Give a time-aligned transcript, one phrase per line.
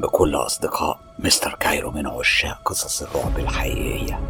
[0.00, 4.20] بكل أصدقاء مستر كايرو من عشاق قصص الرعب الحقيقية.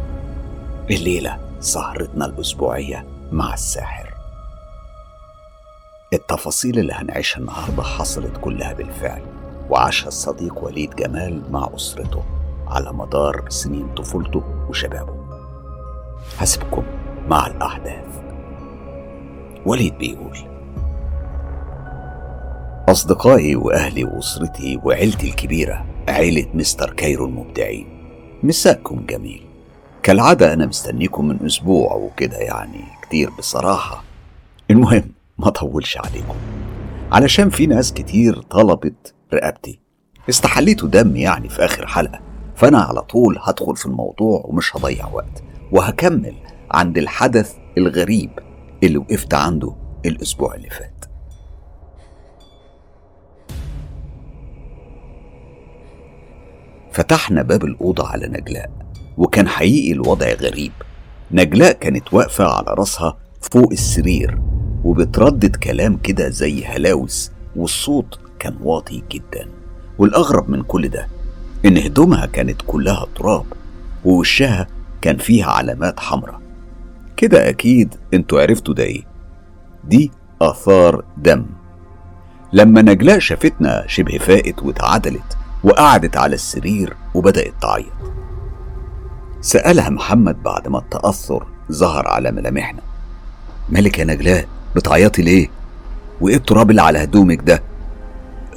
[0.91, 4.13] الليلة سهرتنا الأسبوعية مع الساحر.
[6.13, 9.21] التفاصيل اللي هنعيشها النهاردة حصلت كلها بالفعل
[9.69, 12.23] وعاشها الصديق وليد جمال مع أسرته
[12.67, 15.15] على مدار سنين طفولته وشبابه.
[16.37, 16.83] هسيبكم
[17.27, 18.05] مع الأحداث.
[19.65, 20.37] وليد بيقول
[22.91, 27.87] أصدقائي وأهلي وأسرتي وعيلتي الكبيرة عيلة مستر كايرو المبدعين.
[28.43, 29.45] مساكم جميل.
[30.03, 34.03] كالعادة أنا مستنيكم من أسبوع وكده يعني كتير بصراحة.
[34.71, 36.35] المهم ما أطولش عليكم.
[37.11, 39.79] علشان في ناس كتير طلبت رقبتي.
[40.29, 42.19] استحليتوا دم يعني في آخر حلقة.
[42.55, 45.43] فأنا على طول هدخل في الموضوع ومش هضيع وقت.
[45.71, 46.35] وهكمل
[46.71, 48.31] عند الحدث الغريب
[48.83, 50.98] اللي وقفت عنده الأسبوع اللي فات.
[56.91, 58.69] فتحنا باب الأوضة على نجلاء
[59.17, 60.71] وكان حقيقي الوضع غريب.
[61.31, 63.17] نجلاء كانت واقفة على راسها
[63.51, 64.39] فوق السرير
[64.83, 69.47] وبتردد كلام كده زي هلاوس والصوت كان واطي جدا.
[69.97, 71.07] والأغرب من كل ده
[71.65, 73.45] إن هدومها كانت كلها تراب
[74.05, 74.67] ووشها
[75.01, 76.41] كان فيها علامات حمراء.
[77.17, 79.03] كده أكيد أنتوا عرفتوا ده إيه.
[79.83, 81.45] دي آثار دم.
[82.53, 87.85] لما نجلاء شافتنا شبه فاقت واتعدلت وقعدت على السرير وبدأت تعيط
[89.41, 92.79] سألها محمد بعد ما التأثر ظهر على ملامحنا
[93.69, 94.45] مالك يا نجلاء
[94.75, 95.49] بتعيطي ليه؟
[96.21, 97.61] وإيه التراب اللي على هدومك ده؟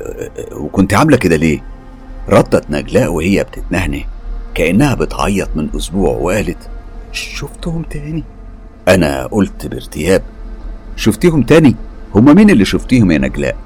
[0.00, 1.62] أه، وكنت عاملة كده ليه؟
[2.28, 4.04] ردت نجلاء وهي بتتنهنه
[4.54, 6.59] كأنها بتعيط من أسبوع وقالت
[7.12, 8.25] شفتهم تاني؟
[8.88, 10.22] أنا قلت بارتياب
[10.97, 11.77] شفتيهم تاني؟
[12.15, 13.56] هما مين اللي شفتيهم يا نجلاء؟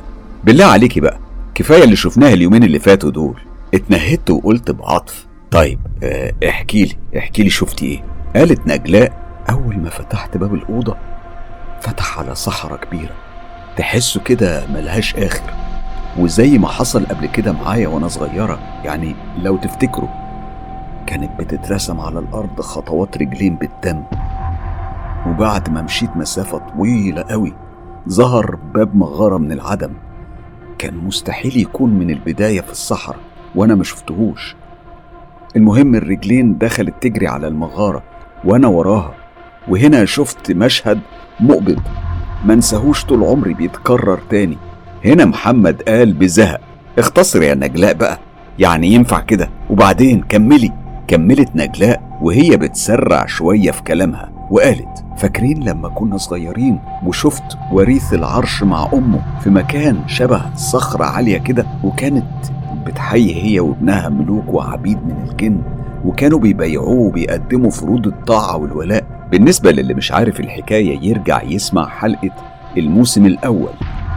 [0.44, 1.18] بالله عليكي بقى
[1.56, 3.40] كفاية اللي شفناه اليومين اللي فاتوا دول.
[3.74, 5.26] اتنهدت وقلت بعطف.
[5.50, 8.04] طيب آه احكي لي احكي لي شفتي إيه؟
[8.36, 9.12] قالت نجلاء
[9.50, 10.96] أول ما فتحت باب الأوضة
[11.80, 13.14] فتح على صحراء كبيرة.
[13.76, 15.50] تحسه كده ملهاش آخر.
[16.18, 20.08] وزي ما حصل قبل كده معايا وأنا صغيرة يعني لو تفتكروا
[21.06, 24.02] كانت بتترسم على الأرض خطوات رجلين بالدم.
[25.26, 27.54] وبعد ما مشيت مسافة طويلة قوي
[28.08, 29.92] ظهر باب مغارة من العدم.
[30.78, 33.18] كان مستحيل يكون من البداية في الصحراء
[33.54, 34.56] وأنا ما شفتهوش.
[35.56, 38.02] المهم الرجلين دخلت تجري على المغارة
[38.44, 39.14] وأنا وراها.
[39.68, 41.00] وهنا شفت مشهد
[41.40, 41.80] مقبض
[42.44, 44.58] ما انساهوش طول عمري بيتكرر تاني.
[45.04, 46.60] هنا محمد قال بزهق.
[46.98, 48.18] اختصر يا نجلاء بقى.
[48.58, 49.50] يعني ينفع كده.
[49.70, 50.72] وبعدين كملي.
[51.08, 54.35] كملت نجلاء وهي بتسرع شوية في كلامها.
[54.50, 61.38] وقالت فاكرين لما كنا صغيرين وشفت وريث العرش مع أمه في مكان شبه صخرة عالية
[61.38, 62.26] كده وكانت
[62.86, 65.62] بتحيي هي وابنها ملوك وعبيد من الجن
[66.04, 69.04] وكانوا بيبيعوه وبيقدموا فروض الطاعة والولاء.
[69.30, 72.30] بالنسبة للي مش عارف الحكاية يرجع يسمع حلقة
[72.76, 73.72] الموسم الأول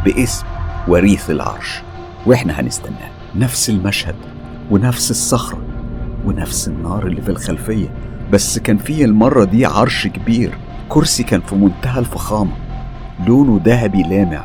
[0.06, 0.46] باسم
[0.88, 1.82] وريث العرش.
[2.26, 3.10] وإحنا هنستناه.
[3.36, 4.16] نفس المشهد
[4.72, 5.60] ونفس الصخرة
[6.26, 7.88] ونفس النار اللي في الخلفية.
[8.32, 10.58] بس كان فيه المرة دي عرش كبير
[10.90, 12.52] كرسي كان في منتهى الفخامة
[13.28, 14.44] لونه ذهبي لامع.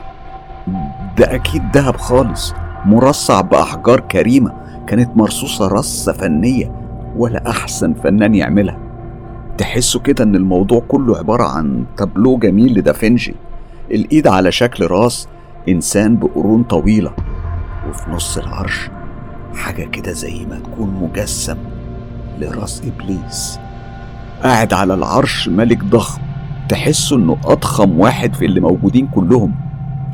[1.19, 4.53] ده أكيد ذهب خالص مرصع بأحجار كريمة
[4.87, 6.73] كانت مرصوصة رصة فنية
[7.17, 8.79] ولا أحسن فنان يعملها.
[9.59, 13.35] تحسوا كده إن الموضوع كله عبارة عن تابلو جميل لدافنشي.
[13.91, 15.29] الإيد على شكل راس
[15.69, 17.13] إنسان بقرون طويلة.
[17.89, 18.91] وفي نص العرش
[19.57, 21.57] حاجة كده زي ما تكون مجسم
[22.41, 23.59] لراس إبليس.
[24.45, 26.23] قاعد على العرش ملك ضخم.
[26.69, 29.55] تحسوا إنه أضخم واحد في اللي موجودين كلهم.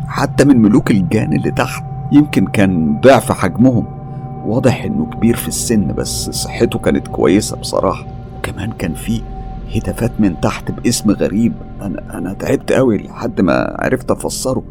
[0.06, 1.84] حتى من ملوك الجان اللي تحت.
[2.12, 3.86] يمكن كان ضعف حجمهم.
[4.46, 8.06] واضح إنه كبير في السن بس صحته كانت كويسة بصراحة.
[8.38, 9.22] وكمان كان في
[9.74, 11.52] هتافات من تحت باسم غريب.
[11.82, 14.62] أنا أنا تعبت قوي لحد ما عرفت أفسره.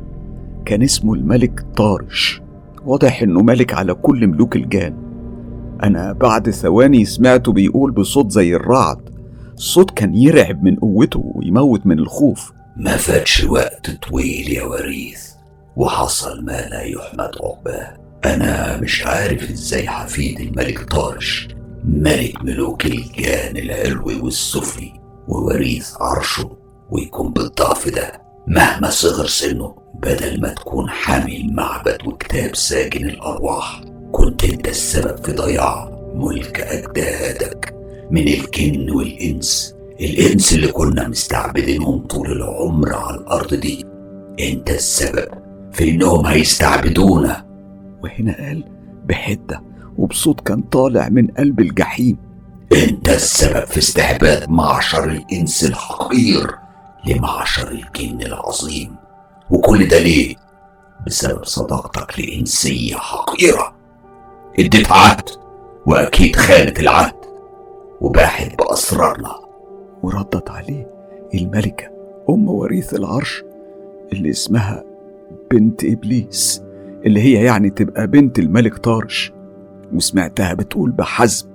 [0.65, 2.41] كان اسمه الملك طارش.
[2.85, 4.93] واضح إنه ملك على كل ملوك الجان.
[5.83, 9.18] أنا بعد ثواني سمعته بيقول بصوت زي الرعد.
[9.59, 12.51] الصوت كان يرعب من قوته ويموت من الخوف.
[12.77, 15.29] ما فاتش وقت طويل يا وريث
[15.75, 17.97] وحصل ما لا يحمد عقباه.
[18.25, 21.47] أنا مش عارف إزاي حفيد الملك طارش
[21.83, 24.93] ملك ملوك الجان العلوي والسفلي
[25.27, 26.57] ووريث عرشه
[26.89, 28.21] ويكون بالضعف ده.
[28.47, 35.31] مهما صغر سنه بدل ما تكون حامي المعبد وكتاب ساجن الأرواح كنت أنت السبب في
[35.31, 37.78] ضياع ملك أجدادك.
[38.11, 39.75] من الجن والإنس.
[40.01, 43.85] الإنس اللي كنا مستعبدينهم طول العمر على الأرض دي.
[44.39, 45.27] أنت السبب
[45.71, 47.45] في إنهم هيستعبدونا.
[48.03, 48.63] وهنا قال
[49.05, 49.63] بحدة
[49.97, 52.17] وبصوت كان طالع من قلب الجحيم.
[52.73, 56.51] أنت السبب في استعباد معشر الإنس الحقير
[57.07, 58.95] لمعشر الجن العظيم.
[59.49, 60.35] وكل ده ليه؟
[61.07, 63.75] بسبب صداقتك لإنسية حقيرة.
[64.59, 65.29] اديت عهد
[65.85, 67.18] وأكيد خانت العهد.
[68.01, 69.35] وباحت بأسرارنا.
[70.03, 70.87] وردت عليه
[71.33, 71.87] الملكة
[72.29, 73.43] أم وريث العرش
[74.13, 74.83] اللي اسمها
[75.51, 76.63] بنت إبليس
[77.05, 79.31] اللي هي يعني تبقى بنت الملك طارش
[79.93, 81.47] وسمعتها بتقول بحزم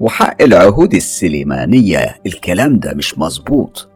[0.00, 3.88] وحق العهود السليمانية الكلام ده مش مظبوط.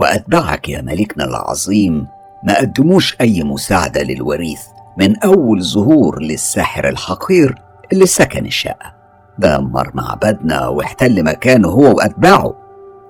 [0.00, 2.06] وأتباعك يا ملكنا العظيم
[2.44, 4.60] ما قدموش أي مساعدة للوريث
[4.98, 7.54] من أول ظهور للساحر الحقير
[7.92, 8.94] اللي سكن الشقة.
[9.38, 12.56] دمر معبدنا واحتل مكانه هو وأتباعه.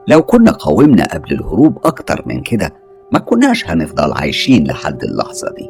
[0.09, 2.75] لو كنا قاومنا قبل الهروب أكتر من كده
[3.13, 5.69] ما كناش هنفضل عايشين لحد اللحظة دي.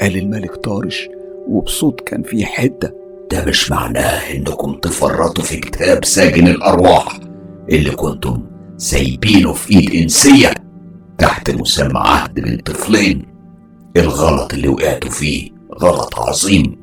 [0.00, 1.08] قال الملك طارش
[1.48, 2.94] وبصوت كان فيه حدة.
[3.32, 7.18] ده مش معناه إنكم تفرطوا في كتاب ساجن الأرواح
[7.70, 8.42] اللي كنتم
[8.76, 10.54] سايبينه في إيد إنسية
[11.18, 13.26] تحت مسمى عهد بين طفلين.
[13.96, 15.50] الغلط اللي وقعتوا فيه
[15.80, 16.80] غلط عظيم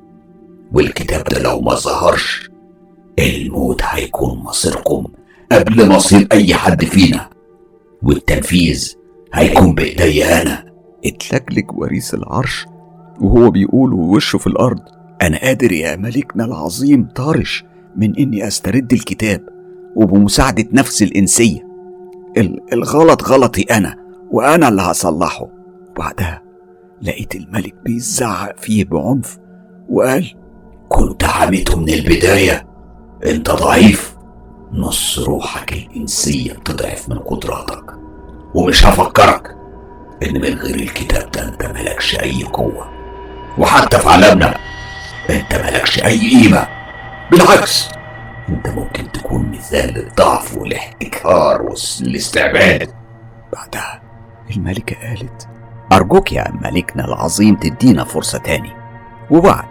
[0.74, 2.50] والكتاب ده لو ما ظهرش
[3.19, 5.06] الموت هيكون مصيركم
[5.51, 7.29] قبل مصير أي حد فينا.
[8.03, 8.94] والتنفيذ
[9.33, 10.65] هيكون بإيدي أنا.
[11.06, 12.65] اتلجلج وريث العرش
[13.21, 14.79] وهو بيقول ووشه في الأرض
[15.21, 17.63] أنا قادر يا ملكنا العظيم طارش
[17.95, 19.41] من إني أسترد الكتاب
[19.95, 21.68] وبمساعدة نفس الإنسية.
[22.38, 23.95] ال- الغلط غلطي أنا
[24.31, 25.47] وأنا اللي هصلحه.
[25.89, 26.41] وبعدها
[27.01, 29.38] لقيت الملك بيزعق فيه بعنف
[29.89, 30.33] وقال
[30.89, 32.68] كنت حاميته من البداية.
[33.25, 34.16] انت ضعيف.
[34.72, 37.83] نص روحك الإنسية بتضعف من قدراتك
[38.56, 39.56] ومش هفكرك
[40.24, 42.89] إن من غير الكتاب ده أنت ملكش أي قوة.
[43.57, 44.57] وحتى في عالمنا
[45.30, 46.68] أنت ملكش أي قيمة.
[47.31, 47.89] بالعكس
[48.50, 52.92] أنت ممكن تكون مثال للضعف والاحتكار والاستعباد.
[53.54, 54.01] بعدها
[54.56, 55.48] الملكة قالت
[55.92, 58.71] أرجوك يا ملكنا العظيم تدينا فرصة تاني.
[59.31, 59.68] وبعد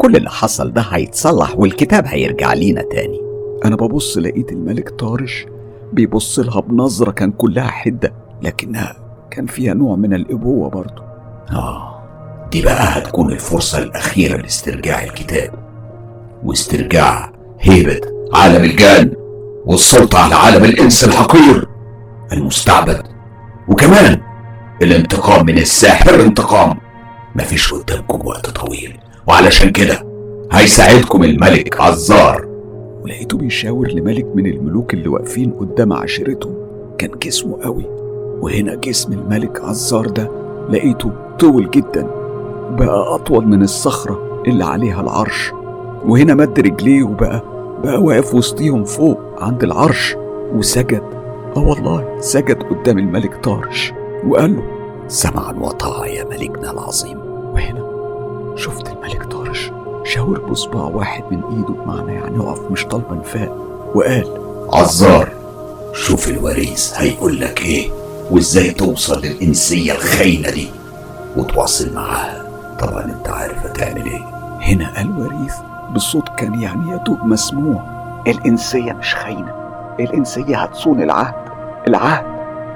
[0.00, 3.20] كل اللي حصل ده هيتصلح والكتاب هيرجع لينا تاني.
[3.64, 5.46] أنا ببص لقيت الملك طارش
[5.92, 8.12] بيبص لها بنظرة كان كلها حدة
[8.42, 8.96] لكنها
[9.30, 11.02] كان فيها نوع من الإبوة برضه.
[11.52, 12.00] آه
[12.52, 15.50] دي بقى هتكون الفرصة الأخيرة لاسترجاع الكتاب
[16.44, 18.00] واسترجاع هيبة
[18.34, 19.12] عالم الجان
[19.66, 21.68] والسلطة على عالم الإنس الحقير
[22.32, 23.02] المستعبد
[23.68, 24.20] وكمان
[24.82, 26.76] الانتقام من الساحر انتقام.
[27.36, 28.98] مفيش قدامكم وقت طويل.
[29.26, 30.06] وعلشان كده
[30.52, 32.48] هيساعدكم الملك عزار.
[33.02, 36.54] ولقيته بيشاور لملك من الملوك اللي واقفين قدام عشيرتهم.
[36.98, 37.84] كان جسمه قوي.
[38.40, 40.30] وهنا جسم الملك عزار ده
[40.70, 42.06] لقيته طول جدا.
[42.70, 45.52] بقى أطول من الصخرة اللي عليها العرش.
[46.06, 47.42] وهنا مد رجليه وبقى
[47.84, 50.16] بقى واقف وسطيهم فوق عند العرش.
[50.54, 51.02] وسجد.
[51.56, 53.92] آه والله سجد قدام الملك طارش.
[54.26, 54.62] وقال له
[55.10, 57.18] سمعا وطاعة يا ملكنا العظيم.
[57.54, 57.84] وهنا
[58.56, 59.70] شفت الملك طارش
[60.04, 63.56] شاور بصباع واحد من إيده بمعنى يعني اقف مش طالبا فاق
[63.94, 64.38] وقال
[64.72, 65.28] عزار
[65.92, 67.90] شوف الوريث هيقول لك إيه
[68.30, 70.68] وإزاي توصل للإنسية الخاينة دي
[71.36, 72.44] وتواصل معاها.
[72.80, 74.24] طبعا أنت عارف هتعمل إيه.
[74.62, 75.54] هنا قال وريث
[75.94, 77.82] بصوت كان يعني يدوب مسموع
[78.26, 79.52] الإنسية مش خاينة
[80.00, 81.34] الإنسية هتصون العهد
[81.88, 82.24] العهد.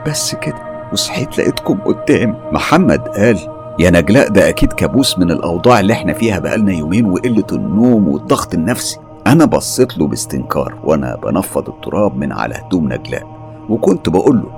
[0.06, 0.63] بس كده
[0.94, 2.36] وصحيت لقيتكم قدام.
[2.52, 3.38] محمد قال
[3.78, 8.54] يا نجلاء ده أكيد كابوس من الأوضاع اللي إحنا فيها بقالنا يومين وقلة النوم والضغط
[8.54, 8.98] النفسي.
[9.26, 13.26] أنا بصيت له باستنكار وأنا بنفض التراب من على هدوم نجلاء
[13.68, 14.50] وكنت بقول له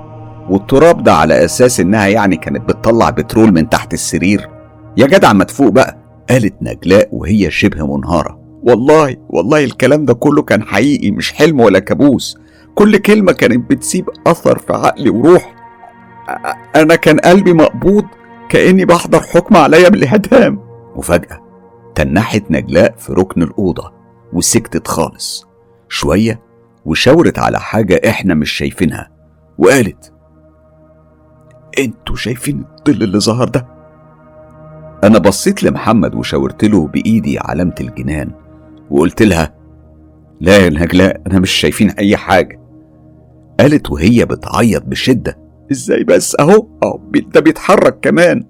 [0.49, 4.49] والتراب ده على أساس إنها يعني كانت بتطلع بترول من تحت السرير.
[4.97, 5.97] يا جدع ما تفوق بقى.
[6.29, 8.39] قالت نجلاء وهي شبه منهارة.
[8.63, 12.37] والله والله الكلام ده كله كان حقيقي مش حلم ولا كابوس.
[12.75, 15.56] كل كلمة كانت بتسيب أثر في عقلي وروحي.
[16.27, 18.05] أ- أنا كان قلبي مقبوض
[18.49, 20.59] كأني بحضر حكم عليا بالإعدام.
[20.95, 21.39] وفجاه
[21.95, 23.91] تنحت نجلاء في ركن الأوضة
[24.33, 25.47] وسكتت خالص.
[25.89, 26.41] شوية
[26.85, 29.09] وشاورت على حاجة إحنا مش شايفينها
[29.57, 30.13] وقالت
[31.79, 33.67] أنتوا شايفين الظل اللي ظهر ده؟
[35.03, 38.31] أنا بصيت لمحمد وشاورت له بإيدي علامة الجنان
[38.91, 39.53] وقلت لها
[40.41, 42.59] لا يا نجلاء أنا مش شايفين أي حاجة.
[43.59, 45.37] قالت وهي بتعيط بشدة
[45.71, 46.67] إزاي بس؟ أهو.
[46.83, 48.43] اهو ده بيتحرك كمان.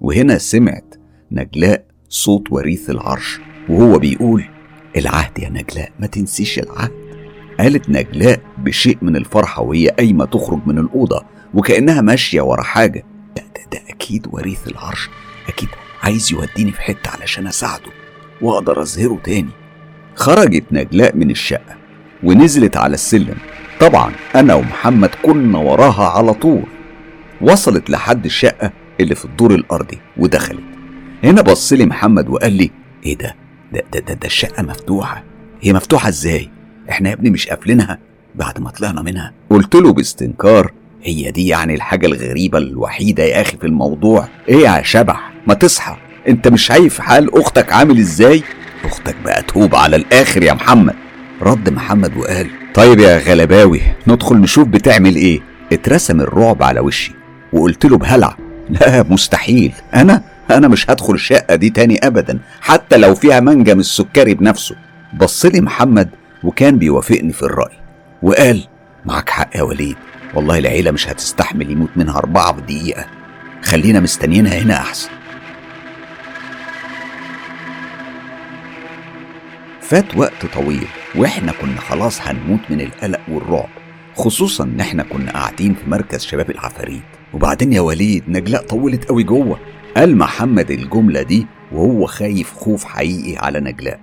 [0.00, 0.94] وهنا سمعت
[1.32, 4.44] نجلاء صوت وريث العرش وهو بيقول
[4.96, 6.92] العهد يا نجلاء ما تنسيش العهد.
[7.60, 11.22] قالت نجلاء بشيء من الفرحة وهي قايمة تخرج من الأوضة
[11.54, 13.04] وكأنها ماشية ورا حاجة.
[13.36, 15.08] ده, ده, ده أكيد وريث العرش
[15.48, 15.68] أكيد
[16.02, 17.90] عايز يوديني في حتة علشان أساعده
[18.42, 19.50] وأقدر أظهره تاني.
[20.14, 21.76] خرجت نجلاء من الشقة
[22.24, 23.36] ونزلت على السلم.
[23.80, 26.62] طبعا أنا ومحمد كنا وراها على طول.
[27.40, 30.60] وصلت لحد الشقة اللي في الدور الأرضي ودخلت.
[31.24, 32.70] هنا بص لي محمد وقال لي
[33.06, 33.36] إيه ده؟
[33.72, 35.24] ده, ده, ده, ده الشقة مفتوحة.
[35.62, 36.50] هي مفتوحة إزاي؟
[36.90, 37.98] إحنا يا ابني مش قافلينها
[38.34, 39.32] بعد ما طلعنا منها.
[39.50, 44.28] قلت له باستنكار هي دي يعني الحاجة الغريبة الوحيدة يا أخي في الموضوع.
[44.48, 45.96] إيه يا شبح؟ ما تصحى.
[46.28, 48.42] أنت مش شايف حال أختك عامل إزاي؟
[48.84, 50.94] أختك بقى توب على الآخر يا محمد.
[51.42, 55.40] رد محمد وقال طيب يا غلباوي ندخل نشوف بتعمل إيه.
[55.72, 57.12] اترسم الرعب على وشي
[57.52, 58.36] وقلت له بهلع
[58.70, 59.72] لا مستحيل.
[59.94, 64.76] أنا؟ أنا مش هدخل الشقة دي تاني أبدا حتى لو فيها منجم السكري بنفسه.
[65.20, 66.08] بصلي محمد
[66.44, 67.76] وكان بيوافقني في الرأي.
[68.22, 68.64] وقال
[69.04, 69.96] معك حق يا وليد
[70.34, 73.06] والله العيلة مش هتستحمل يموت منها أربعة في دقيقة.
[73.62, 75.08] خلينا مستنيينها هنا أحسن.
[79.88, 83.68] فات وقت طويل وإحنا كنا خلاص هنموت من القلق والرعب
[84.16, 87.02] خصوصا إن إحنا كنا قاعدين في مركز شباب العفاريت.
[87.34, 89.58] وبعدين يا وليد نجلاء طولت قوي جوه.
[89.96, 94.00] قال محمد الجملة دي وهو خايف خوف حقيقي على نجلاء.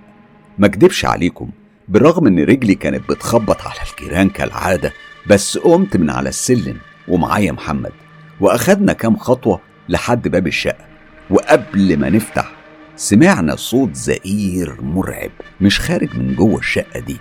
[0.58, 1.50] ما اكدبش عليكم
[1.88, 4.92] بالرغم إن رجلي كانت بتخبط على الجيران كالعادة
[5.26, 6.76] بس قمت من على السلم
[7.08, 7.92] ومعايا محمد.
[8.40, 10.84] وأخدنا كام خطوة لحد باب الشقة.
[11.30, 12.52] وقبل ما نفتح
[12.96, 17.16] سمعنا صوت زئير مرعب مش خارج من جوه الشقة دي.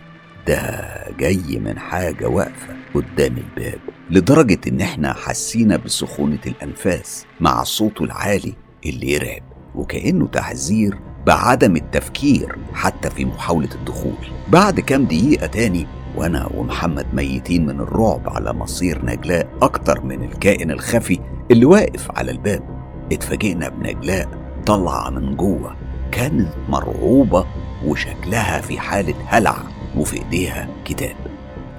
[0.48, 0.86] ده
[1.20, 8.54] جاي من حاجة واقفة قدام الباب لدرجة إن إحنا حسينا بسخونة الأنفاس مع صوته العالي
[8.86, 9.42] اللي يرعب
[9.76, 14.28] وكأنه تحذير بعدم التفكير حتى في محاولة الدخول.
[14.50, 20.72] بعد كام دقيقة تاني وأنا ومحمد ميتين من الرعب على مصير نجلاء أكتر من الكائن
[20.72, 21.20] الخفي
[21.52, 22.64] اللي واقف على الباب
[23.12, 25.76] اتفاجئنا بنجلاء طالعة من جوه
[26.12, 27.46] كانت مرعوبة
[27.86, 29.56] وشكلها في حالة هلع
[29.98, 31.16] وفي إيديها كتاب.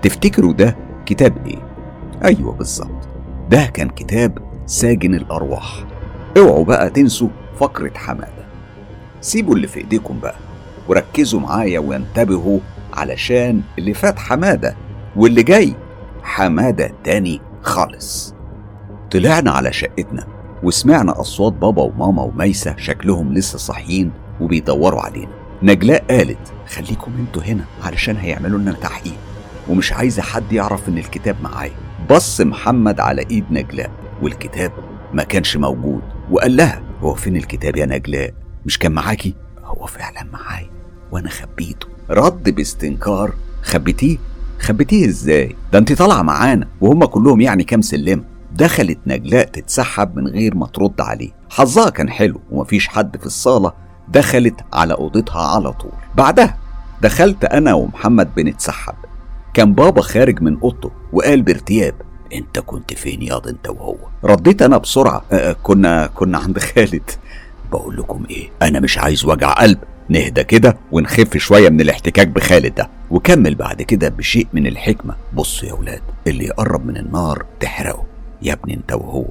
[0.02, 0.76] تفتكروا ده
[1.06, 1.68] كتاب إيه؟
[2.24, 3.08] أيوه بالظبط
[3.50, 5.84] ده كان كتاب ساجن الأرواح.
[6.36, 8.44] اوعوا بقى تنسوا فقرة حمادة.
[9.20, 10.34] سيبوا اللي في إيديكم بقى
[10.88, 12.58] وركزوا معايا وانتبهوا
[12.94, 14.76] علشان اللي فات حمادة
[15.16, 15.74] واللي جاي
[16.22, 18.34] حمادة تاني خالص.
[19.10, 20.26] طلعنا على شقتنا.
[20.64, 25.32] وسمعنا أصوات بابا وماما وميسة شكلهم لسه صاحيين وبيدوروا علينا.
[25.62, 29.16] نجلاء قالت خليكم أنتوا هنا علشان هيعملوا لنا تحقيق.
[29.68, 31.72] ومش عايزة حد يعرف إن الكتاب معايا.
[32.10, 33.90] بص محمد على إيد نجلاء
[34.22, 34.72] والكتاب
[35.12, 36.02] ما كانش موجود.
[36.30, 38.34] وقال لها هو فين الكتاب يا نجلاء؟
[38.66, 40.70] مش كان معاكي؟ هو فعلا معايا
[41.12, 41.86] وأنا خبيته.
[42.10, 44.16] رد باستنكار خبيتيه؟
[44.60, 50.26] خبيتيه إزاي؟ ده انت طالعة معانا وهم كلهم يعني كام سلمه دخلت نجلاء تتسحب من
[50.28, 51.30] غير ما ترد عليه.
[51.50, 53.72] حظها كان حلو ومفيش حد في الصالة
[54.08, 55.92] دخلت على أوضتها على طول.
[56.14, 56.58] بعدها
[57.02, 58.94] دخلت أنا ومحمد بنتسحب.
[59.54, 61.94] كان بابا خارج من أوضته وقال بارتياب
[62.34, 67.10] أنت كنت فين ياض أنت وهو؟ رديت أنا بسرعة أه كنا كنا عند خالد.
[67.72, 69.78] بقول لكم إيه أنا مش عايز وجع قلب.
[70.08, 72.90] نهدى كده ونخف شوية من الاحتكاك بخالد ده.
[73.10, 75.14] وكمل بعد كده بشيء من الحكمة.
[75.32, 78.13] بصوا يا ولاد اللي يقرب من النار تحرقه.
[78.44, 79.24] يا ابني انت وهو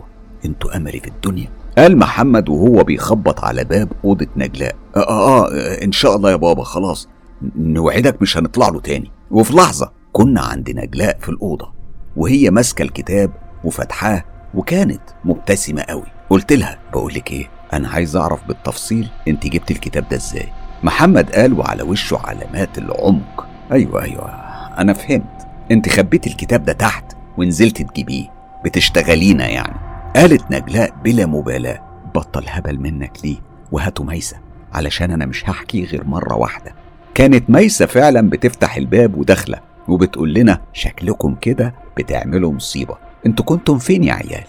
[0.46, 1.48] أنتوا أملي في الدنيا.
[1.78, 4.76] قال محمد وهو بيخبط على باب أوضة نجلاء.
[4.96, 7.08] آه, آه, آه إن شاء الله يا بابا خلاص.
[7.56, 9.12] نوعدك مش هنطلع له تاني.
[9.32, 11.72] وفي لحظة كنا عند نجلاء في الأوضة
[12.16, 13.32] وهي ماسكة الكتاب
[13.64, 14.24] وفتحاه
[14.56, 16.06] وكانت مبتسمة قوي.
[16.30, 20.48] قلت لها بقول لك إيه أنا عايز أعرف بالتفصيل أنت جبت الكتاب ده إزاي.
[20.84, 23.48] محمد قال وعلى وشه علامات العمق.
[23.72, 24.30] أيوه أيوه
[24.78, 25.48] أنا فهمت.
[25.72, 27.06] أنت خبيت الكتاب ده تحت
[27.38, 28.33] ونزلت تجيبيه.
[28.66, 29.76] بتشتغلينا يعني.
[30.16, 31.82] قالت نجلاء بلا مبالاة
[32.16, 33.38] بطل هبل منك ليه؟
[33.72, 34.38] وهاتوا ميسة
[34.74, 36.76] علشان أنا مش هحكي غير مرة واحدة.
[37.16, 42.98] كانت ميسة فعلا بتفتح الباب وداخلة وبتقول لنا شكلكم كده بتعملوا مصيبة.
[43.26, 44.44] أنتوا كنتم فين يا عيال؟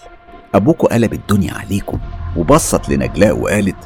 [0.54, 1.98] أبوكوا قلب الدنيا عليكم.
[2.36, 3.76] وبصت لنجلاء وقالت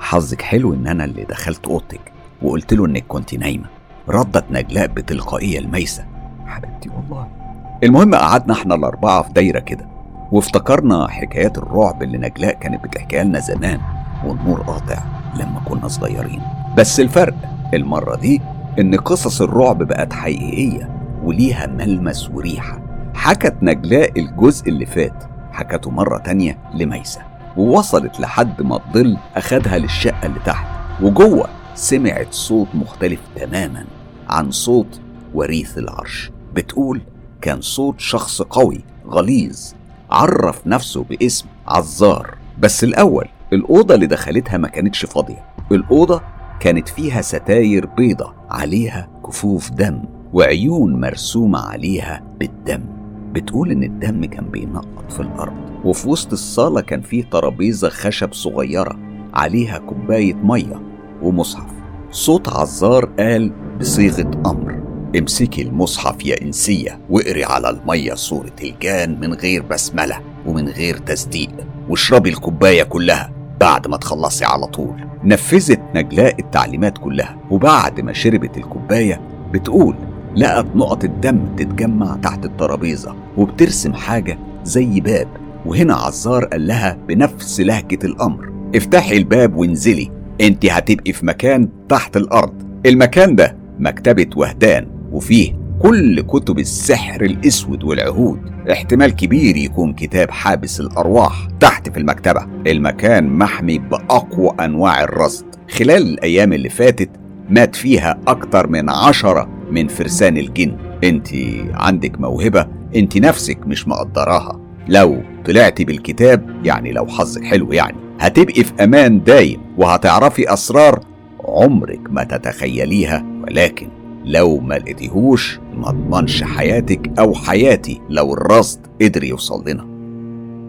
[0.00, 2.12] حظك حلو إن أنا اللي دخلت أوضتك.
[2.42, 3.66] وقلت له إنك كنت نايمة.
[4.08, 6.06] ردت نجلاء بتلقائية لميسة.
[6.46, 7.35] حبيبتي والله.
[7.84, 9.86] المهم قعدنا إحنا الأربعة في دايرة كده
[10.32, 13.80] وافتكرنا حكايات الرعب اللي نجلاء كانت بتحكيها لنا زمان
[14.24, 14.98] والنور قاطع
[15.34, 16.40] لما كنا صغيرين.
[16.76, 17.34] بس الفرق
[17.74, 18.40] المرة دي
[18.78, 20.90] إن قصص الرعب بقت حقيقية
[21.24, 22.80] وليها ملمس وريحة.
[23.14, 27.20] حكت نجلاء الجزء اللي فات حكته مرة تانية لميسة
[27.56, 30.66] ووصلت لحد ما الظل أخدها للشقة اللي تحت
[31.02, 33.84] وجوه سمعت صوت مختلف تماما
[34.28, 35.00] عن صوت
[35.34, 36.30] وريث العرش.
[36.54, 37.00] بتقول
[37.46, 39.72] كان صوت شخص قوي غليظ
[40.10, 42.34] عرف نفسه باسم عزار.
[42.58, 45.44] بس الأول الأوضة اللي دخلتها ما كانتش فاضية.
[45.72, 46.22] الأوضة
[46.60, 52.84] كانت فيها ستاير بيضة عليها كفوف دم وعيون مرسومة عليها بالدم.
[53.32, 58.98] بتقول إن الدم كان بينقط في الأرض وفي وسط الصالة كان فيه ترابيزة خشب صغيرة
[59.34, 60.82] عليها كوباية مية
[61.22, 61.70] ومصحف.
[62.10, 64.85] صوت عزار قال بصيغة أمر.
[65.18, 71.50] امسكي المصحف يا إنسية واقري على المية صورة الجان من غير بسملة ومن غير تصديق
[71.88, 75.06] واشربي الكوباية كلها بعد ما تخلصي على طول.
[75.24, 79.20] نفذت نجلاء التعليمات كلها وبعد ما شربت الكوباية
[79.52, 79.96] بتقول
[80.36, 85.28] لقت نقط الدم تتجمع تحت الترابيزة وبترسم حاجة زي باب
[85.66, 88.52] وهنا عزار قال لها بنفس لهجة الأمر.
[88.74, 90.10] افتحي الباب وانزلي
[90.40, 92.62] انت هتبقي في مكان تحت الأرض.
[92.86, 94.95] المكان ده مكتبة وهدان.
[95.16, 98.40] وفيه كل كتب السحر الأسود والعهود.
[98.72, 102.46] احتمال كبير يكون كتاب حابس الأرواح تحت في المكتبة.
[102.66, 105.44] المكان محمي بأقوى أنواع الرصد.
[105.70, 107.10] خلال الأيام اللي فاتت
[107.50, 110.76] مات فيها أكتر من عشرة من فرسان الجن.
[111.04, 111.28] أنت
[111.74, 114.60] عندك موهبة أنت نفسك مش مقدراها.
[114.88, 121.00] لو طلعتي بالكتاب يعني لو حظك حلو يعني هتبقي في أمان دايم وهتعرفي أسرار
[121.44, 123.24] عمرك ما تتخيليها.
[123.42, 123.88] ولكن
[124.26, 129.84] لو ما لقيتيهوش ما اضمنش حياتك أو حياتي لو الرصد قدر يوصل لنا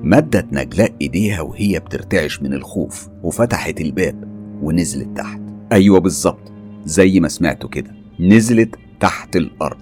[0.03, 4.23] مدت نجلاء إيديها وهي بترتعش من الخوف وفتحت الباب
[4.61, 5.39] ونزلت تحت.
[5.71, 6.51] أيوه بالظبط
[6.85, 9.77] زي ما سمعتوا كده نزلت تحت الأرض.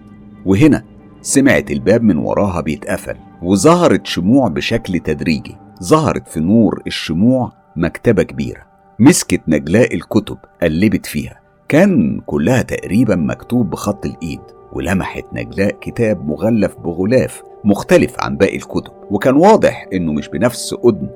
[0.45, 0.83] وهنا
[1.21, 5.55] سمعت الباب من وراها بيتقفل وظهرت شموع بشكل تدريجي.
[5.83, 8.61] ظهرت في نور الشموع مكتبة كبيرة.
[8.99, 11.44] مسكت نجلاء الكتب قلبت فيها.
[11.69, 14.41] كان كلها تقريبا مكتوب بخط الإيد
[14.73, 21.07] ولمحت نجلاء كتاب مغلف بغلاف مختلف عن باقي الكتب وكان واضح إنه مش بنفس قدم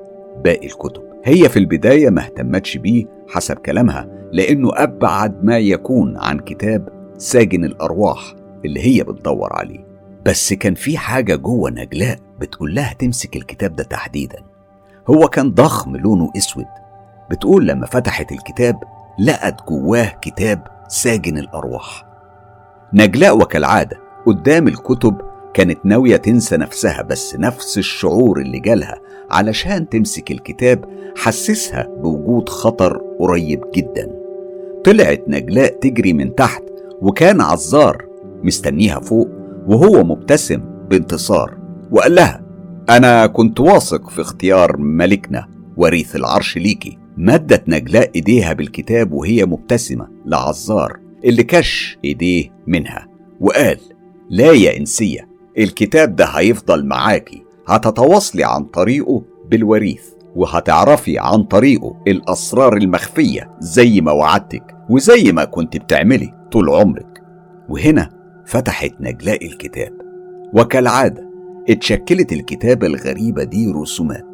[0.44, 1.02] باقي الكتب.
[1.24, 7.66] هي في البداية ما اهتمتش بيه حسب كلامها لأنه أبعد ما يكون عن كتاب ساجن
[7.66, 8.36] الأرواح
[8.66, 9.86] اللي هي بتدور عليه.
[10.26, 14.38] بس كان في حاجة جوه نجلاء بتقول لها تمسك الكتاب ده تحديدا.
[15.10, 16.66] هو كان ضخم لونه أسود.
[17.32, 18.76] بتقول لما فتحت الكتاب
[19.20, 22.06] لقت جواه كتاب ساجن الأرواح.
[22.94, 25.22] نجلاء وكالعادة قدام الكتب
[25.54, 29.00] كانت ناوية تنسى نفسها بس نفس الشعور اللي جالها
[29.32, 30.86] علشان تمسك الكتاب
[31.18, 34.12] حسسها بوجود خطر قريب جدا.
[34.86, 36.64] طلعت نجلاء تجري من تحت
[37.02, 38.06] وكان عزار
[38.44, 39.30] مستنيها فوق
[39.68, 41.58] وهو مبتسم بانتصار
[41.92, 42.42] وقال لها
[42.90, 46.98] أنا كنت واثق في اختيار ملكنا وريث العرش ليكي.
[47.22, 53.08] مدت نجلاء إيديها بالكتاب وهي مبتسمة لعزار اللي كش إيديه منها
[53.42, 53.78] وقال
[54.30, 60.04] لا يا إنسية الكتاب ده هيفضل معاكي هتتواصلي عن طريقه بالوريث
[60.36, 67.22] وهتعرفي عن طريقه الأسرار المخفية زي ما وعدتك وزي ما كنت بتعملي طول عمرك.
[67.70, 68.10] وهنا
[68.46, 69.94] فتحت نجلاء الكتاب
[70.54, 71.30] وكالعادة
[71.70, 74.29] اتشكلت الكتابة الغريبة دي رسومات.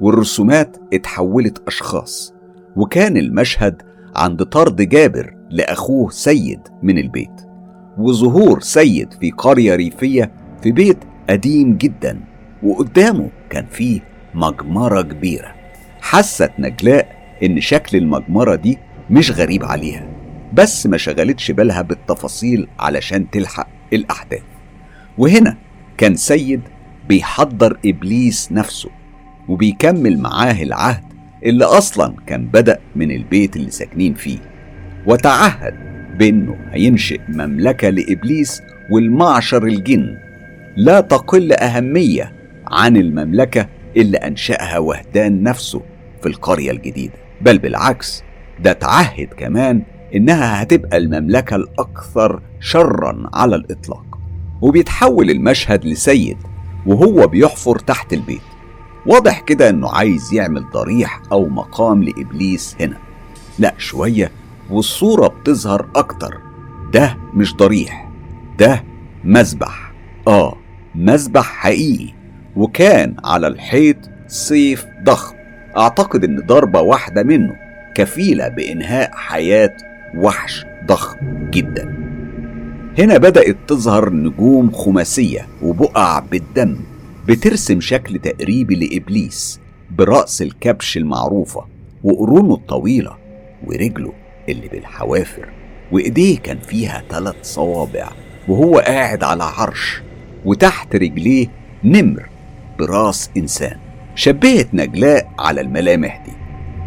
[0.00, 2.34] والرسومات اتحولت أشخاص
[2.76, 3.82] وكان المشهد
[4.16, 7.40] عند طرد جابر لأخوه سيد من البيت
[7.98, 10.98] وظهور سيد في قرية ريفية في بيت
[11.30, 12.20] قديم جدا
[12.62, 14.00] وقدامه كان فيه
[14.34, 15.54] مجمرة كبيرة.
[16.00, 17.08] حست نجلاء
[17.42, 18.78] إن شكل المجمرة دي
[19.10, 20.08] مش غريب عليها
[20.52, 24.42] بس ما شغلتش بالها بالتفاصيل علشان تلحق الأحداث.
[25.18, 25.56] وهنا
[25.96, 26.60] كان سيد
[27.08, 28.90] بيحضر إبليس نفسه.
[29.48, 31.04] وبيكمل معاه العهد
[31.44, 34.38] اللي أصلا كان بدأ من البيت اللي ساكنين فيه.
[35.06, 35.74] وتعهد
[36.18, 40.16] بأنه هينشئ مملكة لإبليس والمعشر الجن.
[40.76, 42.32] لا تقل أهمية
[42.66, 45.82] عن المملكة اللي أنشأها وهدان نفسه
[46.22, 47.14] في القرية الجديدة.
[47.40, 48.22] بل بالعكس
[48.60, 49.82] ده تعهد كمان
[50.14, 54.18] إنها هتبقى المملكة الأكثر شرا على الإطلاق.
[54.62, 56.36] وبيتحول المشهد لسيد
[56.86, 58.40] وهو بيحفر تحت البيت.
[59.06, 62.96] واضح كده إنه عايز يعمل ضريح أو مقام لإبليس هنا.
[63.58, 64.30] لا شوية
[64.70, 66.38] والصورة بتظهر أكتر.
[66.92, 68.10] ده مش ضريح
[68.58, 68.84] ده
[69.24, 69.92] مذبح.
[70.28, 70.56] آه
[70.94, 72.12] مذبح حقيقي
[72.56, 75.34] وكان على الحيط سيف ضخم.
[75.76, 77.54] أعتقد إن ضربة واحدة منه
[77.94, 79.76] كفيلة بإنهاء حياة
[80.16, 81.16] وحش ضخم
[81.50, 82.04] جدا.
[82.98, 86.76] هنا بدأت تظهر نجوم خماسية وبقع بالدم.
[87.28, 89.60] بترسم شكل تقريبي لإبليس
[89.90, 91.66] برأس الكبش المعروفة
[92.04, 93.16] وقرونه الطويلة
[93.66, 94.12] ورجله
[94.48, 95.48] اللي بالحوافر.
[95.92, 98.08] وإيديه كان فيها ثلاث صوابع
[98.48, 100.02] وهو قاعد على عرش
[100.44, 101.46] وتحت رجليه
[101.84, 102.28] نمر
[102.78, 103.78] براس إنسان.
[104.14, 106.32] شبهت نجلاء على الملامح دي.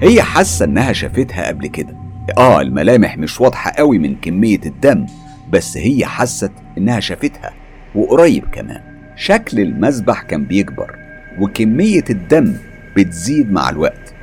[0.08, 1.98] هي حاسة إنها شافتها قبل كده.
[2.38, 5.06] آه الملامح مش واضحة قوي من كمية الدم
[5.50, 7.54] بس هي حست إنها شافتها
[7.96, 8.97] وقريب كمان.
[9.18, 10.96] شكل المذبح كان بيكبر
[11.40, 12.54] وكمية الدم
[12.98, 14.14] بتزيد مع الوقت.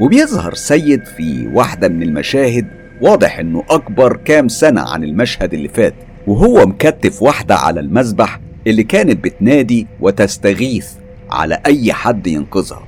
[0.00, 2.66] وبيظهر سيد في واحدة من المشاهد
[3.00, 5.94] واضح إنه أكبر كام سنة عن المشهد اللي فات
[6.26, 10.88] وهو مكتف واحدة على المذبح اللي كانت بتنادي وتستغيث
[11.30, 12.82] على أي حد ينقذها.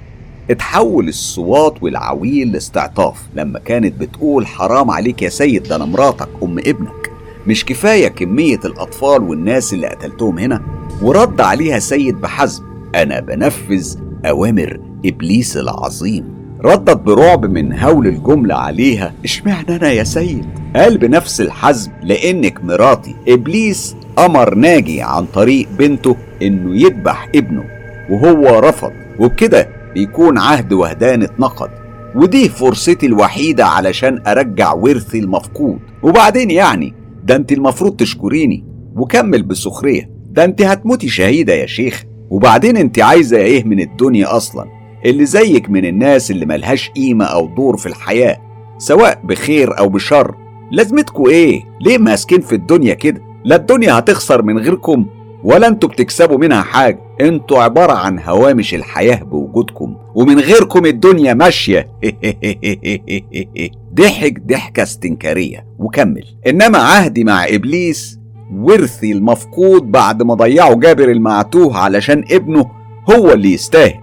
[0.51, 6.59] اتحول الصوات والعويل لاستعطاف لما كانت بتقول حرام عليك يا سيد ده أنا مراتك أم
[6.59, 7.11] ابنك.
[7.47, 10.78] مش كفاية كمية الأطفال والناس اللي قتلتهم هنا.
[11.03, 12.63] ورد عليها سيد بحزم
[12.95, 16.25] أنا بنفذ أوامر إبليس العظيم.
[16.65, 23.17] ردت برعب من هول الجملة عليها إشمعنى أنا يا سيد؟ قال بنفس الحزم لأنك مراتي
[23.29, 27.65] إبليس أمر ناجي عن طريق بنته إنه يذبح ابنه
[28.11, 31.71] وهو رفض وبكده بيكون عهد وهدان اتنقض
[32.15, 35.79] ودي فرصتي الوحيدة علشان أرجع ورثي المفقود.
[36.03, 38.65] وبعدين يعني ده أنت المفروض تشكريني
[38.97, 40.18] وكمل بسخرية.
[40.29, 42.05] ده انت هتموتي شهيدة يا شيخ.
[42.31, 44.65] وبعدين انت عايزة إيه من الدنيا أصلا؟
[45.05, 48.37] اللي زيك من الناس اللي ملهاش قيمة أو دور في الحياة
[48.79, 50.35] سواء بخير أو بشر.
[50.71, 55.07] لازمتكوا إيه؟ ليه ماسكين في الدنيا كده؟ لا الدنيا هتخسر من غيركم
[55.45, 57.01] ولا أنتوا بتكسبوا منها حاجة.
[57.21, 61.89] أنتوا عبارة عن هوامش الحياة بوجودكم ومن غيركم الدنيا ماشية.
[63.95, 65.67] ضحك ضحكة استنكارية.
[65.79, 66.25] وكمل.
[66.47, 68.18] إنما عهدي مع إبليس
[68.55, 72.71] ورثي المفقود بعد ما ضيعوا جابر المعتوه علشان ابنه
[73.11, 74.01] هو اللي يستاهل.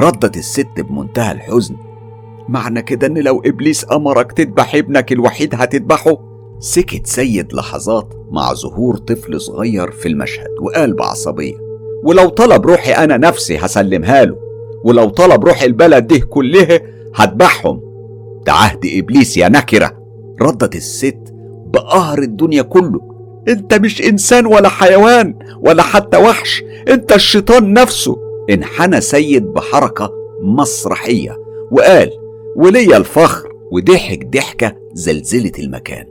[0.00, 1.76] ردت الست بمنتهى الحزن.
[2.48, 6.16] معنى كده إن لو إبليس أمرك تذبح ابنك الوحيد هتذبحه؟
[6.58, 11.54] سكت سيد لحظات مع ظهور طفل صغير في المشهد وقال بعصبية
[12.04, 14.36] ولو طلب روحي أنا نفسي هسلمها له
[14.84, 16.80] ولو طلب روح البلد دي كلها
[17.14, 17.80] هذبحهم.
[18.46, 19.92] ده عهد إبليس يا نكرة.
[20.42, 21.34] ردت الست
[21.66, 23.09] بقهر الدنيا كله.
[23.48, 28.16] انت مش انسان ولا حيوان ولا حتى وحش انت الشيطان نفسه.
[28.50, 30.10] انحنى سيد بحركة
[30.42, 31.36] مسرحية
[31.70, 32.10] وقال
[32.56, 36.04] وليا الفخر وضحك ضحكة زلزلت المكان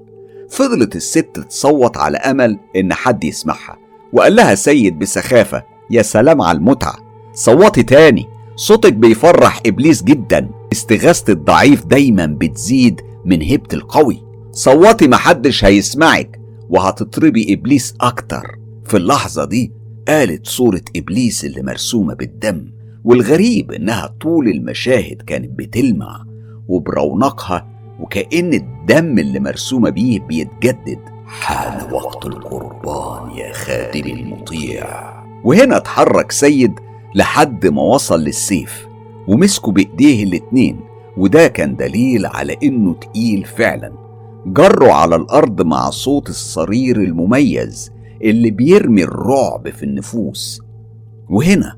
[0.49, 3.77] فضلت الست تصوت على أمل إن حد يسمعها
[4.13, 6.95] وقال لها سيد بسخافة يا سلام على المتعة
[7.33, 15.65] صوتي تاني صوتك بيفرح إبليس جدا استغاثة الضعيف دايما بتزيد من هبه القوي صوتي محدش
[15.65, 16.38] هيسمعك
[16.69, 18.59] وهتطربي إبليس أكتر.
[18.85, 19.71] في اللحظة دي
[20.07, 22.71] قالت صورة إبليس اللي مرسومة بالدم
[23.03, 26.25] والغريب إنها طول المشاهد كانت بتلمع
[26.67, 27.67] وبرونقها
[27.99, 30.99] وكأن الدم اللي مرسومة بيه بيتجدد.
[31.25, 34.85] حان وقت القربان يا خادم المطيع.
[35.43, 36.73] وهنا اتحرك سيد
[37.15, 38.87] لحد ما وصل للسيف
[39.27, 40.79] ومسكه بإيديه الاتنين
[41.17, 44.08] وده كان دليل على إنه تقيل فعلا.
[44.53, 47.91] جره على الأرض مع صوت الصرير المميز
[48.23, 50.61] اللي بيرمي الرعب في النفوس.
[51.29, 51.77] وهنا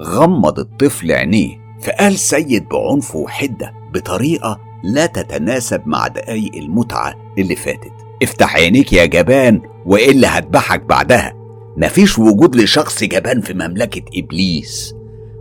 [0.00, 7.92] غمض الطفل عينيه فقال سيد بعنف وحدة بطريقة لا تتناسب مع دقايق المتعة اللي فاتت.
[8.22, 11.34] افتح عينيك يا جبان وإلا هذبحك بعدها.
[11.76, 14.94] مفيش وجود لشخص جبان في مملكة إبليس.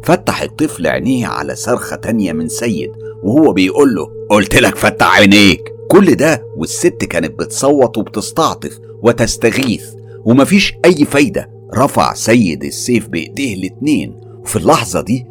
[0.03, 2.91] فتح الطفل عينيه على صرخة تانية من سيد
[3.23, 5.61] وهو بيقول له قلت لك فتح عينيك.
[5.91, 9.85] كل ده والست كانت بتصوت وبتستعطف وتستغيث
[10.25, 11.49] ومفيش أي فايدة.
[11.75, 14.13] رفع سيد السيف بإيديه الاتنين.
[14.43, 15.25] وفي اللحظة دي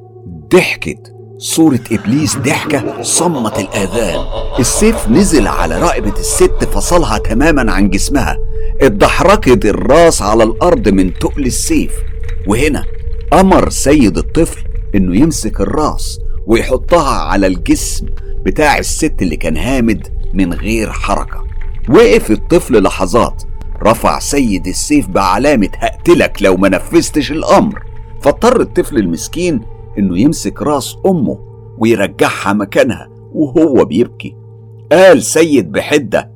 [0.52, 1.12] ضحكت.
[1.38, 4.24] صورة إبليس ضحكة صمت الآذان.
[4.58, 8.38] السيف نزل على رقبة الست فصلها تماما عن جسمها.
[8.80, 11.92] اتدحرجت الراس على الأرض من تقل السيف.
[12.46, 12.84] وهنا
[13.32, 18.06] أمر سيد الطفل إنه يمسك الراس ويحطها على الجسم
[18.44, 21.44] بتاع الست اللي كان هامد من غير حركة.
[21.88, 23.42] وقف الطفل لحظات.
[23.82, 27.82] رفع سيد السيف بعلامة هقتلك لو ما نفذتش الأمر.
[28.20, 29.60] فاضطر الطفل المسكين
[29.98, 31.38] إنه يمسك راس أمه
[31.78, 34.36] ويرجعها مكانها وهو بيبكي.
[34.92, 36.30] قال سيد بحدة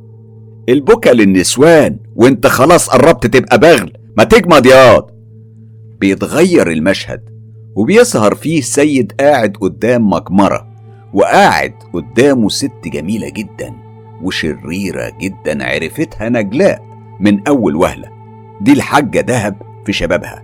[0.69, 3.93] البكا للنسوان وانت خلاص قربت تبقى بغل.
[4.17, 5.11] ما تجمد ياض
[6.01, 7.21] بيتغير المشهد
[7.77, 10.67] وبيظهر فيه سيد قاعد قدام مجمرة
[11.13, 13.84] وقاعد قدامه ست جميلة جدا.
[14.23, 16.83] وشريرة جدا عرفتها نجلاء
[17.21, 18.09] من أول وهلة.
[18.61, 20.43] دي الحاجة دهب في شبابها.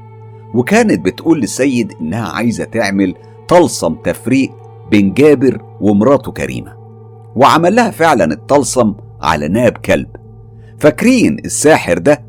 [0.55, 3.15] وكانت بتقول لسيد إنها عايزة تعمل
[3.49, 4.51] طلسم تفريق
[4.91, 6.77] بين جابر ومراته كريمة.
[7.37, 10.09] وعمل لها فعلا الطلسم على ناب كلب.
[10.79, 12.25] فاكرين الساحر ده؟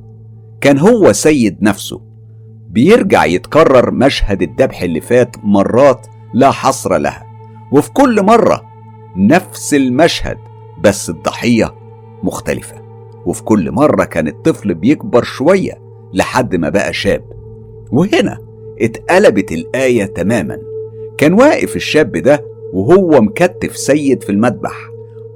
[0.61, 2.01] كان هو سيد نفسه.
[2.69, 7.23] بيرجع يتكرر مشهد الذبح اللي فات مرات لا حصر لها.
[7.71, 8.61] وفي كل مرة
[9.17, 10.37] نفس المشهد.
[10.83, 11.75] بس الضحية
[12.23, 12.81] مختلفة
[13.25, 15.81] وفي كل مرة كان الطفل بيكبر شوية
[16.13, 17.23] لحد ما بقى شاب.
[17.91, 18.37] وهنا
[18.81, 20.57] اتقلبت الآية تماما.
[21.17, 24.77] كان واقف الشاب ده وهو مكتف سيد في المذبح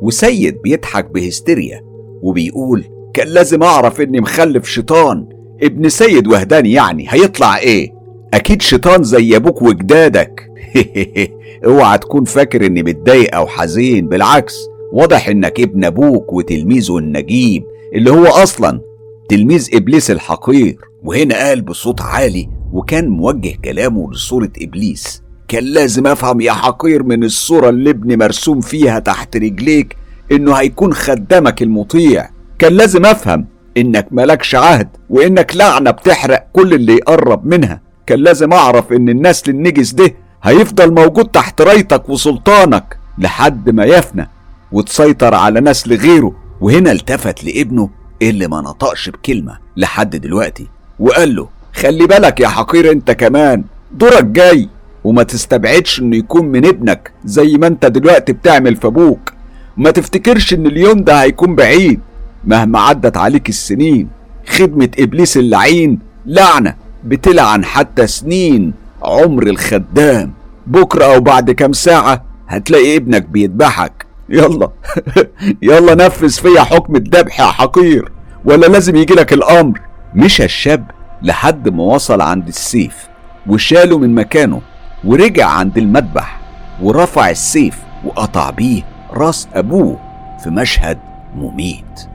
[0.01, 1.81] وسيد بيضحك بهستيريا
[2.21, 5.27] وبيقول كان لازم أعرف إني مخلف شيطان.
[5.63, 7.93] ابن سيد وهدان يعني هيطلع إيه؟
[8.33, 10.49] أكيد شيطان زي أبوك وجدادك.
[11.65, 14.55] اوعى تكون فاكر إني متضايق أو حزين بالعكس
[14.95, 17.63] واضح إنك ابن أبوك وتلميذه النجيب
[17.95, 18.81] اللي هو أصلا
[19.29, 20.77] تلميذ إبليس الحقير.
[21.03, 25.23] وهنا قال بصوت عالي وكان موجه كلامه لصورة إبليس.
[25.47, 29.95] كان لازم أفهم يا حقير من الصورة اللي ابني مرسوم فيها تحت رجليك
[30.31, 32.29] إنه هيكون خدامك المطيع.
[32.59, 33.45] كان لازم أفهم
[33.77, 37.81] إنك ملكش عهد وإنك لعنة بتحرق كل اللي يقرب منها.
[38.07, 44.29] كان لازم أعرف إن النسل النجس ده هيفضل موجود تحت رايتك وسلطانك لحد ما يفنى.
[44.75, 46.33] وتسيطر على نسل غيره.
[46.61, 47.89] وهنا التفت لابنه
[48.21, 50.67] اللي ما نطقش بكلمة لحد دلوقتي
[50.99, 54.69] وقال له خلي بالك يا حقير انت كمان دورك جاي
[55.03, 59.33] وما تستبعدش إنه يكون من ابنك زي ما انت دلوقتي بتعمل في أبوك.
[59.77, 61.99] ما تفتكرش إن اليوم ده هيكون بعيد
[62.45, 64.07] مهما عدت عليك السنين
[64.47, 70.33] خدمة إبليس اللعين لعنة بتلعن حتى سنين عمر الخدام.
[70.67, 74.04] بكرة أو بعد كام ساعة هتلاقي ابنك بيذبحك.
[74.29, 74.69] يلا.
[75.61, 78.11] يلا نفذ فيا حكم الذبح يا حقير.
[78.45, 79.81] ولا لازم يجيلك الأمر.
[80.15, 83.07] مشى الشاب لحد ما وصل عند السيف
[83.47, 84.61] وشاله من مكانه
[85.03, 86.39] ورجع عند المذبح
[86.81, 89.99] ورفع السيف وقطع بيه راس أبوه
[90.43, 90.99] في مشهد
[91.35, 92.07] مميت.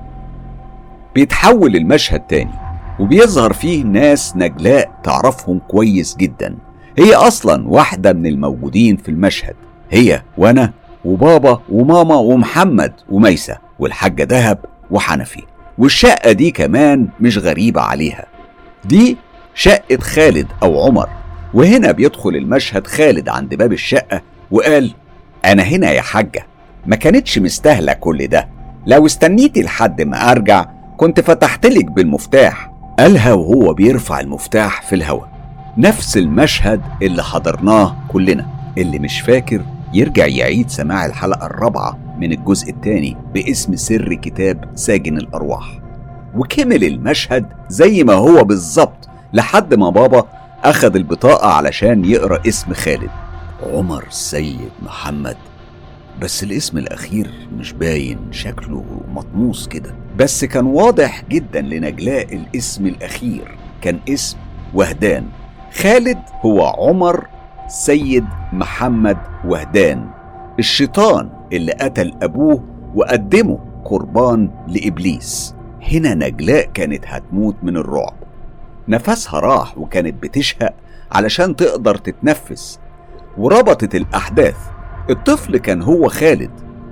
[1.15, 2.53] بيتحول المشهد تاني
[3.01, 6.57] وبيظهر فيه ناس نجلاء تعرفهم كويس جدا.
[6.99, 9.55] هي أصلا واحدة من الموجودين في المشهد.
[9.91, 10.73] هي وأنا
[11.05, 14.59] وبابا وماما ومحمد وميسة والحاجة دهب
[14.91, 15.43] وحنفي
[15.79, 18.27] والشقة دي كمان مش غريبة عليها.
[18.85, 19.17] دي
[19.55, 21.09] شقة خالد أو عمر.
[21.55, 24.91] وهنا بيدخل المشهد خالد عند باب الشقة وقال
[25.45, 26.47] أنا هنا يا حاجة.
[26.87, 28.49] ما كانتش مستاهلة كل ده.
[28.87, 32.71] لو استنيتي لحد ما أرجع كنت فتحتلك بالمفتاح.
[32.99, 35.29] قالها وهو بيرفع المفتاح في الهواء.
[35.79, 38.47] نفس المشهد اللي حضرناه كلنا
[38.79, 39.61] اللي مش فاكر
[39.93, 45.79] يرجع يعيد سماع الحلقة الرابعة من الجزء الثاني باسم سر كتاب ساجن الأرواح.
[46.35, 50.25] وكمل المشهد زي ما هو بالظبط لحد ما بابا
[50.65, 53.11] أخذ البطاقة علشان يقرأ اسم خالد.
[53.73, 55.37] عمر سيد محمد.
[56.21, 59.95] بس الاسم الأخير مش باين شكله مطموس كده.
[60.17, 63.59] بس كان واضح جدا لنجلاء الاسم الأخير.
[63.83, 64.39] كان اسم
[64.75, 65.27] وهدان.
[65.75, 67.27] خالد هو عمر
[67.71, 70.11] سيد محمد وهدان
[70.59, 75.55] الشيطان اللي قتل أبوه وقدمه قربان لإبليس.
[75.93, 78.15] هنا نجلاء كانت هتموت من الرعب.
[78.89, 80.75] نفسها راح وكانت بتشهق
[81.13, 82.81] علشان تقدر تتنفس.
[83.39, 84.57] وربطت الأحداث.
[85.11, 86.51] الطفل كان هو خالد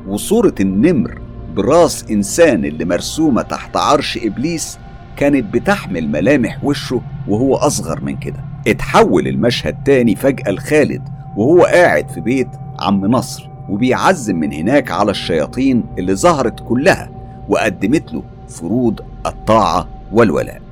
[0.08, 1.20] وصورة النمر
[1.54, 4.78] براس إنسان اللي مرسومة تحت عرش إبليس
[5.16, 8.47] كانت بتحمل ملامح وشه وهو أصغر من كده.
[8.68, 11.02] اتحول المشهد تاني فجأة لخالد
[11.36, 12.48] وهو قاعد في بيت
[12.80, 17.10] عم نصر وبيعزم من هناك على الشياطين اللي ظهرت كلها
[17.48, 20.62] وقدمت له فروض الطاعة والولاء.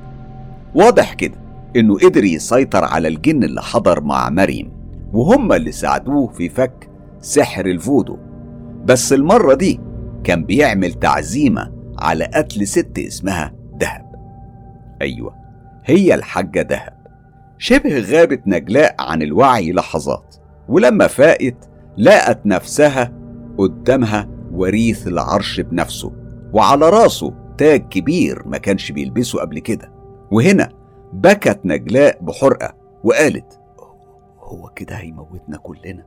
[0.75, 1.35] واضح كده
[1.75, 4.71] إنه قدر يسيطر على الجن اللي حضر مع مريم
[5.13, 6.89] وهم اللي ساعدوه في فك
[7.21, 8.17] سحر الفودو.
[8.85, 9.79] بس المرة دي
[10.23, 14.05] كان بيعمل تعزيمة على قتل ست اسمها دهب.
[15.01, 15.35] أيوة
[15.85, 16.96] هي الحاجة دهب.
[17.57, 20.35] شبه غابت نجلاء عن الوعي لحظات
[20.69, 23.13] ولما فاقت لقت نفسها
[23.57, 26.11] قدامها وريث العرش بنفسه
[26.53, 29.91] وعلى راسه تاج كبير ما كانش بيلبسه قبل كده.
[30.31, 30.69] وهنا
[31.13, 33.59] بكت نجلاء بحرقة وقالت
[34.39, 36.03] هو كده هيموتنا كلنا؟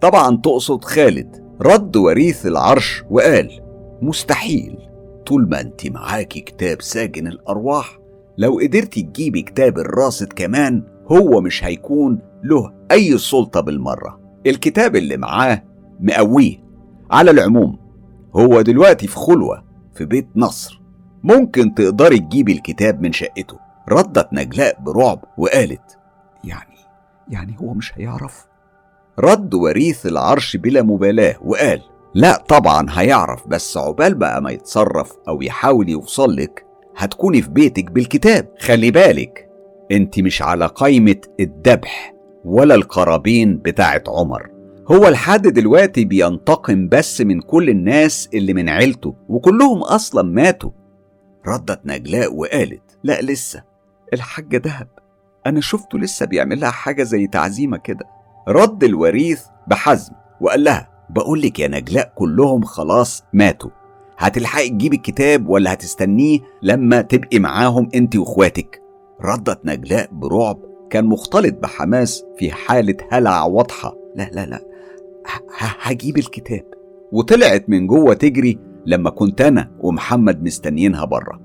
[0.00, 3.60] طبعا تقصد خالد رد وريث العرش وقال
[4.02, 4.78] مستحيل
[5.26, 7.98] طول ما انت معاكي كتاب ساجن الأرواح
[8.38, 14.20] لو قدرتي تجيبي كتاب الراصد كمان هو مش هيكون له أي سلطة بالمرة.
[14.46, 15.62] الكتاب اللي معاه
[16.00, 16.64] مقويه.
[17.10, 17.78] على العموم
[18.36, 20.80] هو دلوقتي في خلوة في بيت نصر.
[21.22, 23.58] ممكن تقدري تجيبي الكتاب من شقته.
[23.88, 25.98] ردت نجلاء برعب وقالت
[26.44, 26.76] يعني
[27.28, 28.46] يعني هو مش هيعرف؟
[29.18, 31.80] رد وريث العرش بلا مبالاة وقال
[32.14, 37.90] لا طبعا هيعرف بس عقبال بقى ما يتصرف أو يحاول يوصل لك هتكوني في بيتك
[37.90, 38.48] بالكتاب.
[38.58, 39.48] خلي بالك
[39.92, 44.50] انت مش على قائمة الذبح ولا القرابين بتاعت عمر.
[44.90, 50.70] هو لحد دلوقتي بينتقم بس من كل الناس اللي من عيلته وكلهم أصلا ماتوا.
[51.46, 53.62] ردت نجلاء وقالت لا لسه.
[54.12, 54.88] الحاجة دهب
[55.46, 58.04] أنا شفته لسه بيعمل لها حاجة زي تعزيمة كده.
[58.48, 63.70] رد الوريث بحزم وقال لها بقول لك يا نجلاء كلهم خلاص ماتوا.
[64.18, 68.82] هتلحقي تجيبي الكتاب ولا هتستنيه لما تبقي معاهم انت واخواتك.
[69.20, 70.58] ردت نجلاء برعب
[70.90, 73.96] كان مختلط بحماس في حالة هلع واضحة.
[74.16, 74.60] لا لا لا
[75.80, 76.64] هجيب الكتاب.
[77.12, 81.40] وطلعت من جوه تجري لما كنت أنا ومحمد مستنيينها بره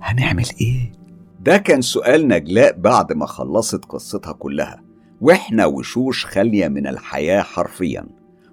[0.00, 0.92] هنعمل إيه؟
[1.40, 4.82] ده كان سؤال نجلاء بعد ما خلصت قصتها كلها.
[5.20, 8.06] وإحنا وشوش خالية من الحياة حرفيا.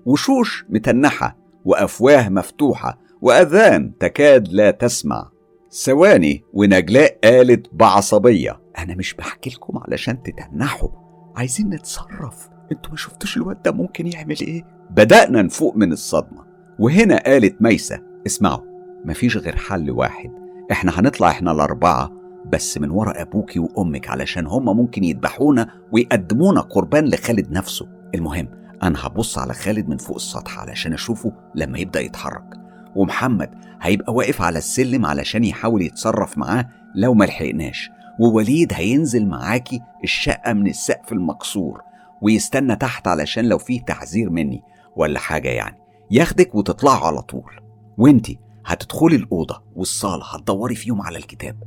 [0.05, 5.29] وشوش متنحة وأفواه مفتوحة وأذان تكاد لا تسمع.
[5.71, 8.59] ثواني ونجلاء قالت بعصبية.
[8.77, 10.89] أنا مش بحكي لكم علشان تتنحوا.
[11.35, 12.49] عايزين نتصرف.
[12.71, 16.43] أنتوا ما شفتوش الواد ده ممكن يعمل إيه؟ بدأنا نفوق من الصدمة.
[16.79, 17.99] وهنا قالت ميسة.
[18.27, 18.61] اسمعوا
[19.05, 20.31] مفيش غير حل واحد.
[20.71, 22.11] إحنا هنطلع إحنا الأربعة
[22.51, 27.87] بس من ورا أبوكي وأمك علشان هما ممكن يذبحونا ويقدمونا قربان لخالد نفسه.
[28.15, 28.47] المهم
[28.83, 32.59] أنا هبص على خالد من فوق السطح علشان أشوفه لما يبدأ يتحرك
[32.95, 33.49] ومحمد
[33.81, 40.53] هيبقى واقف على السلم علشان يحاول يتصرف معاه لو ما لحقناش ووليد هينزل معاكي الشقة
[40.53, 41.81] من السقف المكسور
[42.21, 44.61] ويستنى تحت علشان لو فيه تحذير مني
[44.95, 45.77] ولا حاجة يعني
[46.11, 47.51] ياخدك وتطلعوا على طول.
[47.97, 51.63] وانتي هتدخلي الأوضة والصالة هتدوري فيهم على الكتاب.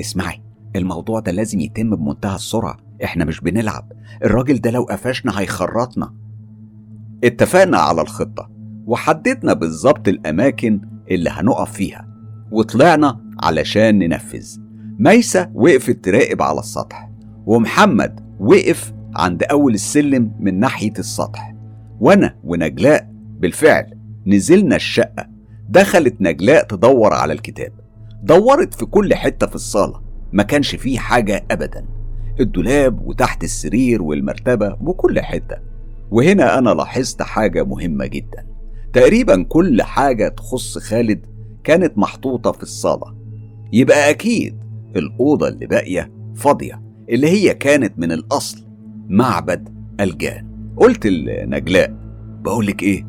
[0.00, 0.42] اسمعي
[0.76, 3.92] الموضوع ده لازم يتم بمنتهى السرعة إحنا مش بنلعب
[4.24, 6.14] الراجل ده لو قفشنا هيخرطنا.
[7.24, 8.50] اتفقنا على الخطة
[8.86, 12.08] وحددنا بالظبط الأماكن اللي هنقف فيها
[12.50, 14.58] وطلعنا علشان ننفذ.
[14.98, 17.10] ميسة وقفت تراقب على السطح
[17.46, 21.54] ومحمد وقف عند أول السلم من ناحية السطح.
[22.00, 25.26] وأنا ونجلاء بالفعل نزلنا الشقة
[25.68, 27.72] دخلت نجلاء تدور على الكتاب.
[28.22, 30.00] دورت في كل حتة في الصالة
[30.32, 31.84] ما كانش فيه حاجة أبدا.
[32.40, 35.56] الدولاب وتحت السرير والمرتبة وكل حتة.
[36.10, 38.46] وهنا أنا لاحظت حاجة مهمة جدا.
[38.92, 41.26] تقريبا كل حاجة تخص خالد
[41.64, 43.14] كانت محطوطة في الصالة.
[43.72, 44.56] يبقى أكيد
[44.96, 48.66] الأوضة اللي باقية فاضية اللي هي كانت من الأصل
[49.08, 49.68] معبد
[50.00, 50.46] الجان.
[50.76, 51.94] قلت لنجلاء
[52.44, 53.06] بقولك إيه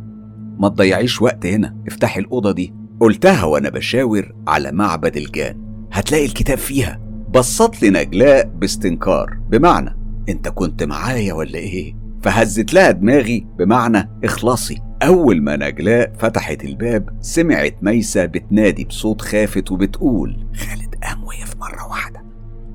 [0.59, 2.73] ما تضيعيش وقت هنا افتحي الأوضة دي.
[2.99, 5.87] قلتها وأنا بشاور على معبد الجان.
[5.91, 7.01] هتلاقي الكتاب فيها.
[7.33, 9.97] بصت لي نجلاء باستنكار بمعنى
[10.29, 11.95] أنت كنت معايا ولا إيه؟
[12.27, 19.71] فهزت لها دماغي بمعنى اخلصي أول ما نجلاء فتحت الباب سمعت ميسة بتنادي بصوت خافت
[19.71, 22.23] وبتقول خالد قام وقف مرة واحدة.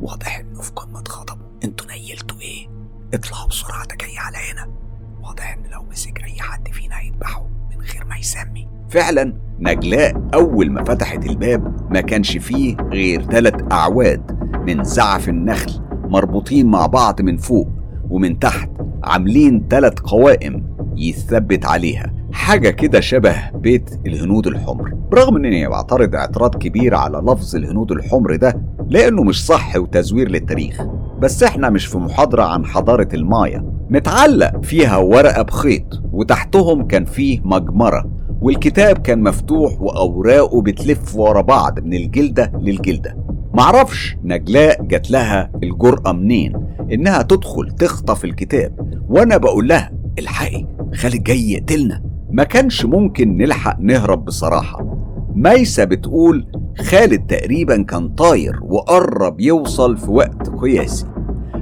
[0.01, 1.47] واضح إنه في قمة غضبه.
[1.65, 2.69] أنتوا نيلتوا إيه؟
[3.15, 4.75] اطلعوا بسرعة ده على هنا.
[5.23, 8.69] واضح إن لو مسك أي حد فينا هيذبحه من غير ما يسمي.
[8.91, 14.33] فعلا نجلاء أول ما فتحت الباب ما كانش فيه غير ثلاث أعواد
[14.67, 17.82] من زعف النخل مربوطين مع بعض من فوق.
[18.13, 18.71] ومن تحت
[19.05, 20.65] عاملين ثلاث قوائم
[20.97, 22.13] يثبت عليها.
[22.33, 24.95] حاجة كده شبه بيت الهنود الحمر.
[25.11, 30.83] برغم إني بعترض اعتراض كبير على لفظ الهنود الحمر ده لأنه مش صح وتزوير للتاريخ.
[31.19, 33.73] بس إحنا مش في محاضرة عن حضارة المايا.
[33.91, 41.81] متعلق فيها ورقة بخيط وتحتهم كان فيه مجمرة والكتاب كان مفتوح وأوراقه بتلف ورا بعض
[41.81, 43.17] من الجلدة للجلدة.
[43.55, 46.53] معرفش نجلاء جات لها الجرأة منين؟
[46.93, 52.03] إنها تدخل تخطف الكتاب وأنا بقول لها الحقي خالد جاي يقتلنا.
[52.31, 54.97] ما كانش ممكن نلحق نهرب بصراحة.
[55.35, 56.47] ميسة بتقول
[56.79, 61.07] خالد تقريبا كان طاير وقرب يوصل في وقت قياسي.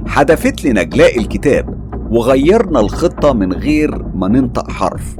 [0.07, 1.81] حدفت لي نجلاء الكتاب
[2.11, 5.17] وغيرنا الخطة من غير ما ننطق حرف.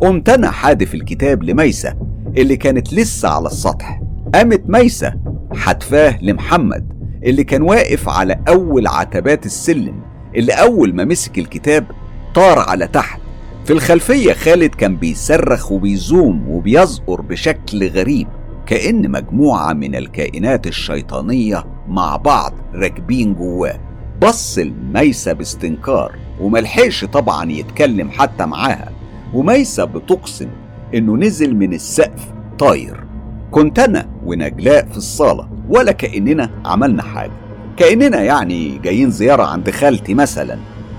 [0.00, 1.94] قمت أنا حادف الكتاب لميسة
[2.36, 4.00] اللي كانت لسه على السطح.
[4.34, 5.14] قامت ميسة
[5.56, 6.92] حدفاه لمحمد
[7.24, 10.00] اللي كان واقف على أول عتبات السلم
[10.36, 11.86] اللي أول ما مسك الكتاب
[12.34, 13.20] طار على تحت.
[13.64, 18.28] في الخلفية خالد كان بيصرخ وبيزوم وبيزقر بشكل غريب
[18.66, 23.80] كأن مجموعة من الكائنات الشيطانية مع بعض راكبين جواه.
[24.22, 28.92] بص الميسة باستنكار وملحقش طبعا يتكلم حتى معاها.
[29.34, 30.48] وميسة بتقسم
[30.94, 33.04] إنه نزل من السقف طاير.
[33.50, 37.32] كنت أنا ونجلاء في الصالة ولا كأننا عملنا حاجة.
[37.76, 40.58] كأننا يعني جايين زيارة عند خالتي مثلا.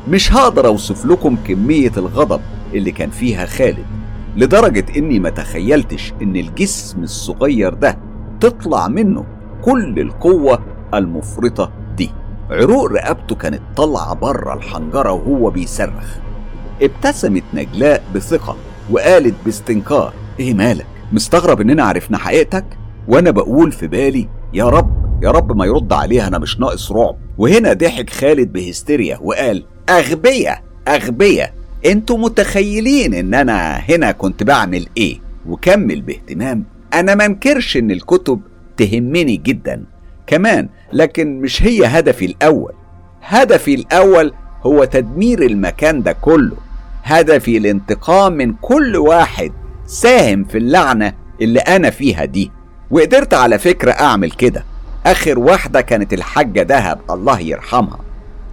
[0.10, 2.42] مش هقدر أوصف لكم كمية الغضب
[2.74, 3.86] اللي كان فيها خالد
[4.38, 7.98] لدرجة إني ما تخيلتش إن الجسم الصغير ده
[8.40, 9.26] تطلع منه
[9.62, 10.60] كل القوة
[10.94, 12.10] المفرطة دي.
[12.50, 16.18] عروق رقبته كانت طالعة بره الحنجرة وهو بيصرخ.
[16.82, 18.56] ابتسمت نجلاء بثقة
[18.92, 22.66] وقالت باستنكار إيه مالك؟ مستغرب إننا عرفنا حقيقتك؟
[23.08, 27.16] وأنا بقول في بالي يا رب يا رب ما يرد عليها أنا مش ناقص رعب.
[27.38, 31.54] وهنا ضحك خالد بهستيريا وقال أغبية أغبية
[31.86, 38.42] أنتوا متخيلين ان أنا هنا كنت بعمل إيه؟ وكمل باهتمام أنا منكرش إن الكتب
[38.78, 39.84] تهمني جدا.
[40.28, 42.74] كمان لكن مش هي هدفي الأول.
[43.24, 44.34] هدفي الأول
[44.64, 46.58] هو تدمير المكان ده كله.
[47.04, 49.52] هدفي الانتقام من كل واحد
[49.86, 52.52] ساهم في اللعنة اللي أنا فيها دي.
[52.92, 54.64] وقدرت على فكرة أعمل كده.
[55.06, 58.00] آخر واحدة كانت الحاجة دهب الله يرحمها.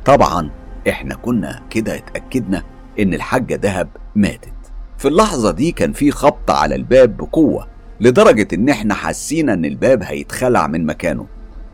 [0.04, 0.50] طبعا
[0.88, 2.62] إحنا كنا كده اتأكدنا
[3.00, 4.52] إن الحاجة دهب ماتت.
[4.98, 7.66] في اللحظة دي كان في خبط على الباب بقوة
[8.00, 11.26] لدرجة إن إحنا حسينا إن الباب هيتخلع من مكانه.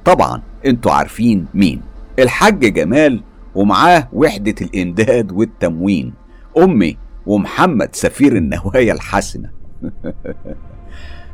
[0.04, 1.82] طبعا أنتوا عارفين مين؟
[2.18, 3.22] الحاج جمال
[3.54, 6.14] ومعاه وحدة الإمداد والتموين.
[6.58, 6.96] أمي
[7.26, 9.50] ومحمد سفير النوايا الحسنة.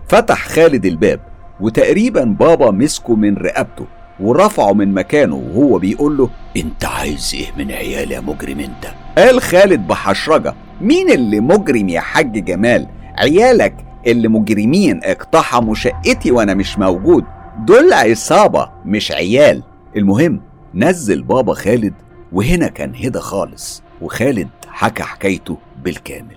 [0.09, 1.21] فتح خالد الباب
[1.61, 3.87] وتقريبا بابا مسكه من رقبته
[4.21, 8.87] ورفعه من مكانه وهو بيقول له أنت عايز إيه من عيالي يا مجرم أنت؟
[9.19, 12.87] قال خالد بحشرجة مين اللي مجرم يا حاج جمال؟
[13.19, 13.75] عيالك
[14.07, 17.25] اللي مجرمين اقتحموا شقتي وأنا مش موجود
[17.59, 19.63] دول عصابة مش عيال.
[19.97, 20.41] المهم
[20.75, 21.95] نزل بابا خالد
[22.33, 26.37] وهنا كان هدى خالص وخالد حكى حكايته بالكامل.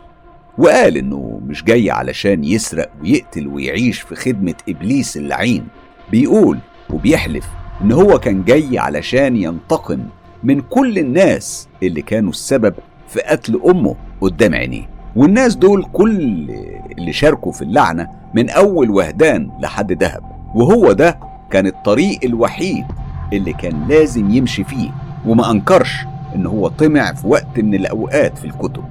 [0.57, 5.67] وقال إنه مش جاي علشان يسرق ويقتل ويعيش في خدمة إبليس اللعين.
[6.11, 7.45] بيقول وبيحلف
[7.81, 9.99] إن هو كان جاي علشان ينتقم
[10.43, 12.73] من كل الناس اللي كانوا السبب
[13.07, 14.89] في قتل أمه قدام عينيه.
[15.15, 16.49] والناس دول كل
[16.97, 20.23] اللي شاركوا في اللعنة من أول وهدان لحد دهب.
[20.55, 21.19] وهو ده
[21.51, 22.85] كان الطريق الوحيد
[23.33, 24.89] اللي كان لازم يمشي فيه.
[25.25, 26.05] وما أنكرش
[26.35, 28.83] إن هو طمع في وقت من الأوقات في الكتب.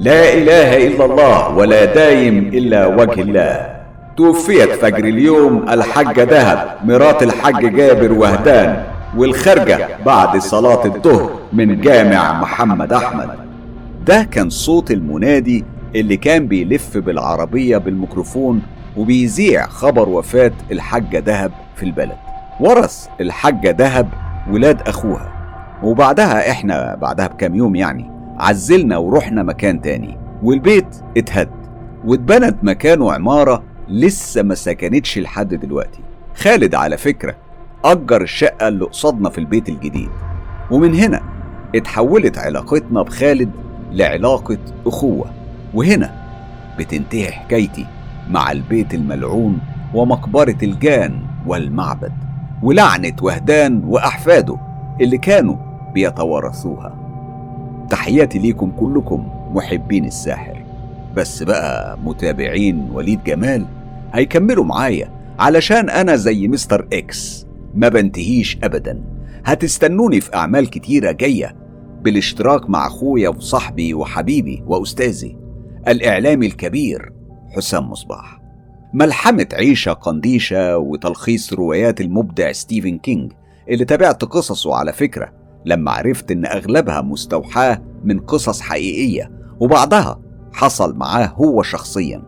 [0.00, 3.80] لا إله إلا الله ولا دايم إلا وجه الله.
[4.16, 8.82] توفيت فجر اليوم الحاجة دهب مرات الحاج جابر وهدان
[9.16, 13.28] والخارجة بعد صلاة الظهر من جامع محمد أحمد.
[14.06, 18.62] ده كان صوت المنادي اللي كان بيلف بالعربية بالميكروفون
[18.96, 22.16] وبيذيع خبر وفاة الحاجة دهب في البلد.
[22.60, 24.08] ورث الحاجة دهب
[24.50, 25.32] ولاد أخوها.
[25.82, 31.48] وبعدها إحنا بعدها بكام يوم يعني عزلنا ورحنا مكان تاني والبيت اتهد
[32.04, 36.00] واتبنت مكانه عمارة لسه ما سكنتش لحد دلوقتي.
[36.34, 37.36] خالد على فكرة
[37.84, 40.10] أجر الشقة اللي قصادنا في البيت الجديد.
[40.70, 41.20] ومن هنا
[41.74, 43.50] اتحولت علاقتنا بخالد
[43.92, 45.30] لعلاقة أخوة.
[45.74, 46.14] وهنا
[46.78, 47.86] بتنتهي حكايتي
[48.30, 49.58] مع البيت الملعون
[49.94, 52.12] ومقبرة الجان والمعبد
[52.62, 54.56] ولعنة وهدان وأحفاده
[55.00, 55.56] اللي كانوا
[55.94, 56.99] بيتوارثوها.
[57.90, 60.64] تحياتي ليكم كلكم محبين الساحر.
[61.16, 63.66] بس بقى متابعين وليد جمال
[64.12, 67.46] هيكملوا معايا علشان أنا زي مستر إكس.
[67.74, 69.00] ما بنتهيش أبدا.
[69.44, 71.56] هتستنوني في أعمال كتيرة جاية
[72.02, 75.36] بالاشتراك مع أخويا وصاحبي وحبيبي وأستاذي.
[75.88, 77.12] الإعلامي الكبير
[77.56, 78.40] حسام مصباح.
[78.94, 83.32] ملحمة عيشة قنديشة وتلخيص روايات المبدع ستيفن كينج
[83.68, 85.32] اللي تابعت قصصه على فكرة
[85.64, 89.30] لما عرفت إن أغلبها مستوحاة من قصص حقيقية
[89.60, 90.20] وبعضها
[90.52, 92.22] حصل معاه هو شخصيا.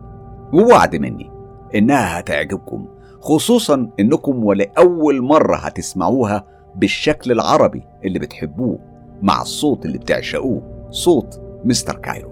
[0.53, 1.31] ووعد مني
[1.75, 2.87] إنها هتعجبكم
[3.21, 8.79] خصوصا إنكم ولأول مرة هتسمعوها بالشكل العربي اللي بتحبوه
[9.21, 12.31] مع الصوت اللي بتعشقوه صوت مستر كايرو.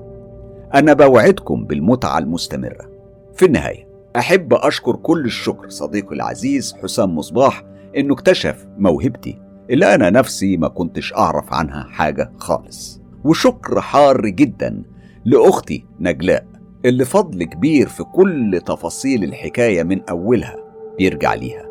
[0.73, 2.89] أنا بوعدكم بالمتعة المستمرة.
[3.33, 3.87] في النهاية
[4.17, 7.63] أحب أشكر كل الشكر صديقي العزيز حسام مصباح
[7.97, 13.01] إنه اكتشف موهبتي اللي أنا نفسي ما كنتش أعرف عنها حاجة خالص.
[13.23, 14.83] وشكر حار جدا
[15.25, 16.45] لأختي نجلاء
[16.85, 20.55] اللي فضل كبير في كل تفاصيل الحكاية من أولها
[20.97, 21.65] بيرجع ليها.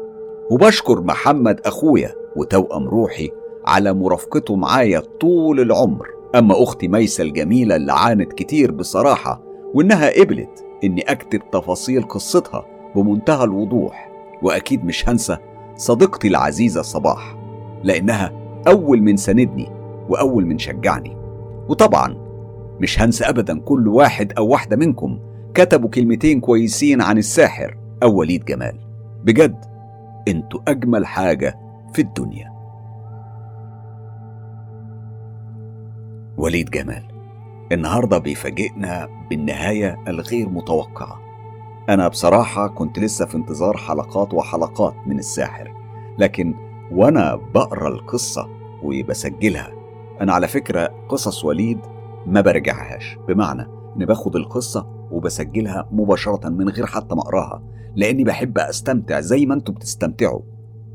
[0.51, 3.31] وبشكر محمد أخويا وتوأم روحي
[3.67, 6.07] على مرافقته معايا طول العمر.
[6.35, 9.43] أما أختي ميسة الجميلة اللي عانت كتير بصراحة
[9.75, 12.67] وإنها قبلت إني أكتب تفاصيل قصتها
[12.97, 14.11] بمنتهى الوضوح.
[14.43, 15.37] وأكيد مش هنسى
[15.77, 17.40] صديقتي العزيزة صباح.
[17.85, 18.33] لأنها
[18.69, 19.69] أول من ساندني
[20.09, 21.17] وأول من شجعني.
[21.69, 22.17] وطبعا
[22.81, 25.19] مش هنسى أبدا كل واحد أو واحدة منكم
[25.55, 28.79] كتبوا كلمتين كويسين عن الساحر أو وليد جمال.
[29.25, 29.65] بجد
[30.29, 31.59] أنتوا أجمل حاجة
[31.93, 32.51] في الدنيا.
[36.37, 37.03] وليد جمال
[37.73, 41.21] النهارده بيفاجئنا بالنهاية الغير متوقعة.
[41.89, 45.75] أنا بصراحة كنت لسه في انتظار حلقات وحلقات من الساحر
[46.19, 46.55] لكن
[46.93, 48.49] وأنا بقرا القصة
[48.83, 49.73] وبسجلها.
[50.21, 51.79] أنا على فكرة قصص وليد
[52.27, 53.19] ما برجعهاش.
[53.29, 53.67] بمعنى
[53.97, 57.63] إني باخد القصة وبسجلها مباشرة من غير حتى ما أقراها
[57.97, 60.41] لأني بحب أستمتع زي ما أنتم بتستمتعوا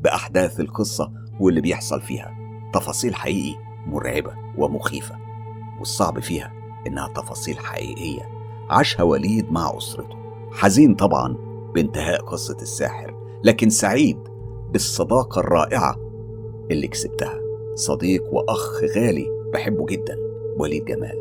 [0.03, 2.35] بأحداث القصة واللي بيحصل فيها.
[2.73, 3.55] تفاصيل حقيقي
[3.87, 5.15] مرعبة ومخيفة
[5.79, 6.51] والصعب فيها
[6.87, 8.29] إنها تفاصيل حقيقية
[8.69, 10.15] عاشها وليد مع أسرته.
[10.51, 11.37] حزين طبعا
[11.75, 14.17] بانتهاء قصة الساحر لكن سعيد
[14.75, 15.95] بالصداقة الرائعة
[16.71, 17.39] اللي كسبتها.
[17.75, 20.17] صديق وأخ غالي بحبه جدا
[20.57, 21.15] وليد جمال.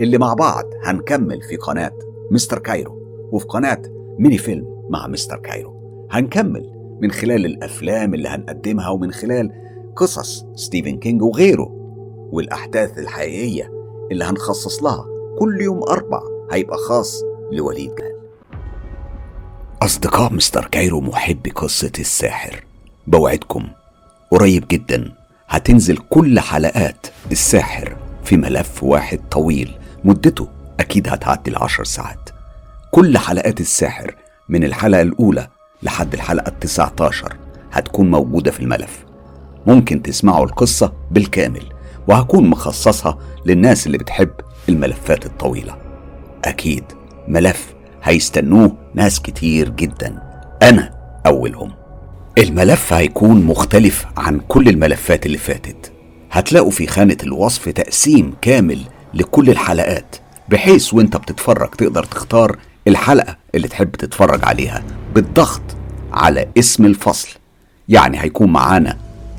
[0.00, 1.92] اللي مع بعض هنكمل في قناة
[2.30, 2.98] مستر كايرو
[3.32, 3.82] وفي قناة
[4.18, 5.74] ميني فيلم مع مستر كايرو.
[6.10, 9.52] هنكمل من خلال الأفلام اللي هنقدمها ومن خلال
[9.96, 11.68] قصص ستيفن كينج وغيره
[12.32, 13.72] والأحداث الحقيقية
[14.10, 15.06] اللي هنخصص لها.
[15.38, 16.22] كل يوم أربع
[16.52, 17.22] هيبقى خاص
[17.52, 18.12] لوليد جمال.
[19.82, 22.64] أصدقاء مستر كايرو محبي قصة الساحر.
[23.06, 23.68] بوعدكم.
[24.30, 25.12] قريب جدا
[25.48, 29.78] هتنزل كل حلقات الساحر في ملف واحد طويل.
[30.04, 30.48] مدته
[30.80, 32.30] أكيد هتعدي العشر ساعات.
[32.90, 34.14] كل حلقات الساحر
[34.48, 35.48] من الحلقة الأولى
[35.82, 37.36] لحد الحلقة التسعة عشر
[37.72, 39.04] هتكون موجودة في الملف.
[39.66, 41.62] ممكن تسمعوا القصة بالكامل
[42.08, 44.30] وهكون مخصصها للناس اللي بتحب
[44.68, 45.76] الملفات الطويلة.
[46.44, 46.84] أكيد
[47.28, 50.22] ملف هيستنوه ناس كتير جدا.
[50.62, 50.94] أنا
[51.26, 51.81] أولهم.
[52.38, 55.92] الملف هيكون مختلف عن كل الملفات اللي فاتت.
[56.30, 58.80] هتلاقوا في خانة الوصف تقسيم كامل
[59.14, 60.16] لكل الحلقات
[60.48, 62.58] بحيث وانت بتتفرج تقدر تختار
[62.88, 64.82] الحلقة اللي تحب تتفرج عليها
[65.14, 65.62] بالضغط
[66.12, 67.28] على اسم الفصل.
[67.88, 68.96] يعني هيكون معانا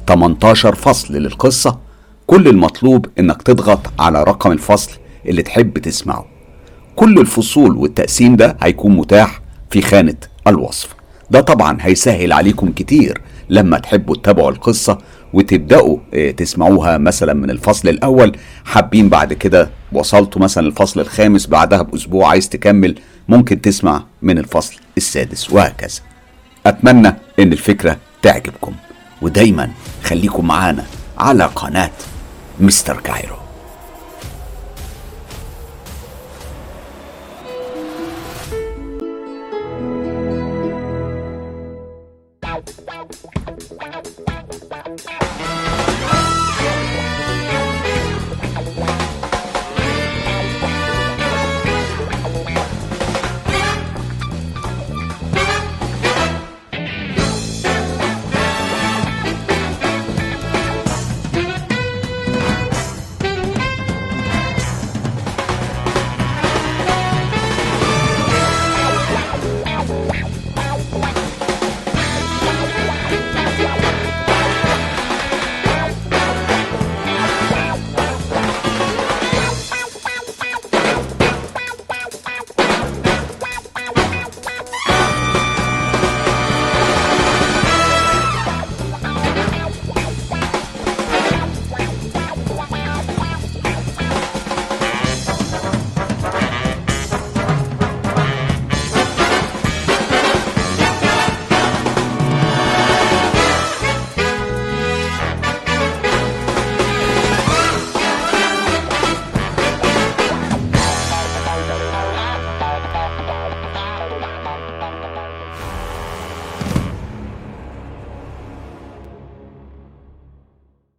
[0.08, 1.80] 18 فصل للقصة
[2.28, 4.91] كل المطلوب انك تضغط على رقم الفصل
[5.26, 6.26] اللي تحب تسمعه.
[6.96, 10.16] كل الفصول والتقسيم ده هيكون متاح في خانة
[10.48, 10.89] الوصف.
[11.32, 14.98] ده طبعا هيسهل عليكم كتير لما تحبوا تتابعوا القصة
[15.34, 18.38] وتبدأوا آه، تسمعوها مثلا من الفصل الأول.
[18.66, 22.96] حابين بعد كده وصلتوا مثلا الفصل الخامس بعدها بأسبوع عايز تكمل
[23.30, 26.02] ممكن تسمع من الفصل السادس وهكذا.
[26.66, 27.08] أتمنى
[27.40, 28.74] إن الفكرة تعجبكم
[29.22, 29.70] ودايما
[30.04, 30.84] خليكم معانا
[31.18, 31.92] على قناة
[32.60, 33.43] مستر كايرو.